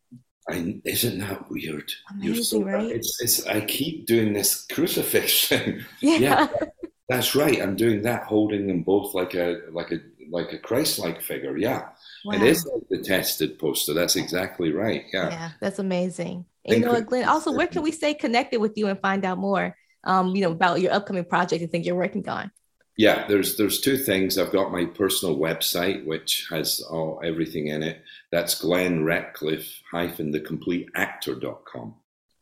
I, 0.48 0.80
isn't 0.86 1.18
that 1.18 1.50
weird? 1.50 1.92
Amazing, 2.12 2.44
so, 2.44 2.62
right? 2.62 2.92
It's, 2.92 3.20
it's, 3.20 3.48
I 3.48 3.62
keep 3.62 4.06
doing 4.06 4.34
this 4.34 4.64
crucifix 4.68 5.48
thing. 5.48 5.84
Yeah. 6.02 6.18
yeah. 6.18 6.48
That's 7.10 7.34
right. 7.34 7.62
I'm 7.62 7.76
doing 7.76 8.04
that, 8.04 8.26
holding 8.26 8.68
them 8.68 8.84
both 8.84 9.16
like 9.16 9.34
a 9.34 9.62
like 9.72 9.92
a 9.92 10.00
like 10.30 10.54
a 10.54 10.58
Christ-like 10.58 11.22
figure. 11.22 11.56
Yeah, 11.56 11.90
wow. 12.26 12.36
it 12.36 12.42
is 12.42 12.66
like 12.66 12.88
the 12.90 12.98
tested 13.00 13.60
poster. 13.60 13.94
That's 13.94 14.16
exactly 14.16 14.72
right. 14.72 15.06
Yeah, 15.14 15.30
yeah, 15.30 15.52
that's 15.60 15.80
amazing 15.80 16.46
you 16.66 16.80
know 16.80 17.02
Glenn, 17.02 17.28
also, 17.28 17.52
where 17.52 17.68
can 17.68 17.84
we 17.84 17.92
stay 17.92 18.14
connected 18.14 18.60
with 18.60 18.78
you 18.78 18.88
and 18.88 19.00
find 19.00 19.24
out 19.26 19.38
more, 19.38 19.76
um, 20.04 20.36
you 20.36 20.42
know, 20.42 20.52
about 20.52 20.82
your 20.82 20.94
upcoming 20.94 21.26
project 21.26 21.62
and 21.62 21.72
things 21.72 21.86
you're 21.86 21.96
working 21.96 22.28
on? 22.28 22.52
Yeah, 22.98 23.28
there's 23.28 23.58
there's 23.58 23.82
two 23.82 23.98
things. 23.98 24.38
I've 24.38 24.52
got 24.52 24.72
my 24.72 24.86
personal 24.86 25.38
website, 25.38 26.06
which 26.06 26.48
has 26.50 26.80
all 26.80 27.22
everything 27.24 27.68
in 27.68 27.84
it. 27.84 28.02
That's 28.32 28.60
Glenn 28.60 29.04
Ratcliffe 29.04 29.82
hyphen 29.92 30.32
the 30.32 30.40
complete 30.40 30.90
actor.com. 30.96 31.96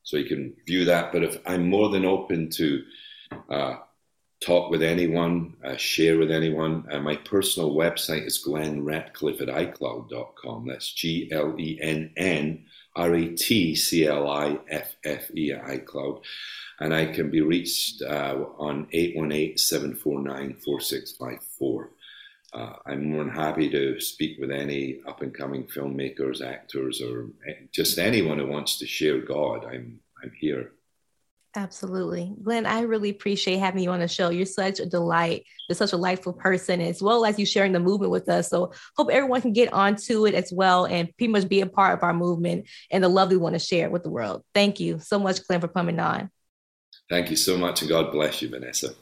So 0.03 0.17
you 0.17 0.25
can 0.25 0.53
view 0.67 0.85
that. 0.85 1.11
But 1.11 1.23
if 1.23 1.37
I'm 1.45 1.69
more 1.69 1.89
than 1.89 2.05
open 2.05 2.49
to 2.51 2.83
uh, 3.49 3.75
talk 4.43 4.69
with 4.69 4.83
anyone, 4.83 5.55
uh, 5.63 5.77
share 5.77 6.17
with 6.17 6.29
anyone, 6.29 6.85
uh, 6.91 6.99
my 6.99 7.15
personal 7.15 7.73
website 7.73 8.25
is 8.25 8.37
Glenn 8.39 8.83
Ratcliffe 8.83 9.41
at 9.41 9.47
iCloud.com. 9.47 10.67
That's 10.67 10.91
G 10.91 11.29
L 11.31 11.55
E 11.57 11.79
N 11.81 12.11
N 12.17 12.65
R 12.95 13.15
A 13.15 13.27
T 13.29 13.75
C 13.75 14.05
L 14.05 14.29
I 14.29 14.59
F 14.69 14.95
F 15.05 15.31
E 15.35 15.51
at 15.53 15.65
iCloud. 15.65 16.21
And 16.79 16.93
I 16.93 17.05
can 17.05 17.29
be 17.31 17.41
reached 17.41 18.01
uh, 18.01 18.45
on 18.57 18.87
818 18.91 19.57
749 19.57 20.55
4654. 20.65 21.89
Uh, 22.53 22.73
I'm 22.85 23.09
more 23.09 23.23
than 23.23 23.33
happy 23.33 23.69
to 23.69 23.99
speak 23.99 24.39
with 24.39 24.51
any 24.51 24.99
up 25.07 25.21
and 25.21 25.33
coming 25.33 25.63
filmmakers, 25.63 26.45
actors, 26.45 27.01
or 27.01 27.29
just 27.71 27.97
anyone 27.97 28.37
who 28.37 28.47
wants 28.47 28.77
to 28.79 28.85
share 28.85 29.19
God. 29.19 29.65
I'm, 29.65 29.99
I'm 30.21 30.31
here. 30.39 30.71
Absolutely. 31.55 32.33
Glenn, 32.41 32.65
I 32.65 32.81
really 32.81 33.11
appreciate 33.11 33.59
having 33.59 33.83
you 33.83 33.91
on 33.91 33.99
the 33.99 34.07
show. 34.07 34.29
You're 34.29 34.45
such 34.47 34.79
a 34.79 34.87
delight. 34.87 35.45
You're 35.69 35.75
such 35.75 35.89
a 35.89 35.97
delightful 35.97 36.33
person, 36.33 36.81
as 36.81 37.01
well 37.01 37.25
as 37.25 37.37
you 37.37 37.45
sharing 37.45 37.73
the 37.73 37.79
movement 37.79 38.11
with 38.11 38.27
us. 38.27 38.49
So 38.49 38.73
hope 38.97 39.09
everyone 39.11 39.41
can 39.41 39.53
get 39.53 39.71
onto 39.71 40.25
it 40.25 40.33
as 40.33 40.51
well 40.51 40.85
and 40.85 41.15
pretty 41.15 41.31
much 41.31 41.47
be 41.47 41.61
a 41.61 41.67
part 41.67 41.95
of 41.95 42.03
our 42.03 42.13
movement 42.13 42.67
and 42.89 43.03
the 43.03 43.09
love 43.09 43.29
we 43.29 43.37
want 43.37 43.53
to 43.53 43.59
share 43.59 43.91
with 43.91 44.01
the 44.01 44.09
world. 44.09 44.43
Thank 44.55 44.79
you 44.79 44.97
so 44.99 45.19
much, 45.19 45.45
Glenn, 45.45 45.61
for 45.61 45.67
coming 45.67 45.99
on. 45.99 46.31
Thank 47.07 47.29
you 47.29 47.35
so 47.35 47.55
much, 47.55 47.81
and 47.81 47.89
God 47.89 48.11
bless 48.11 48.41
you, 48.41 48.49
Vanessa. 48.49 48.95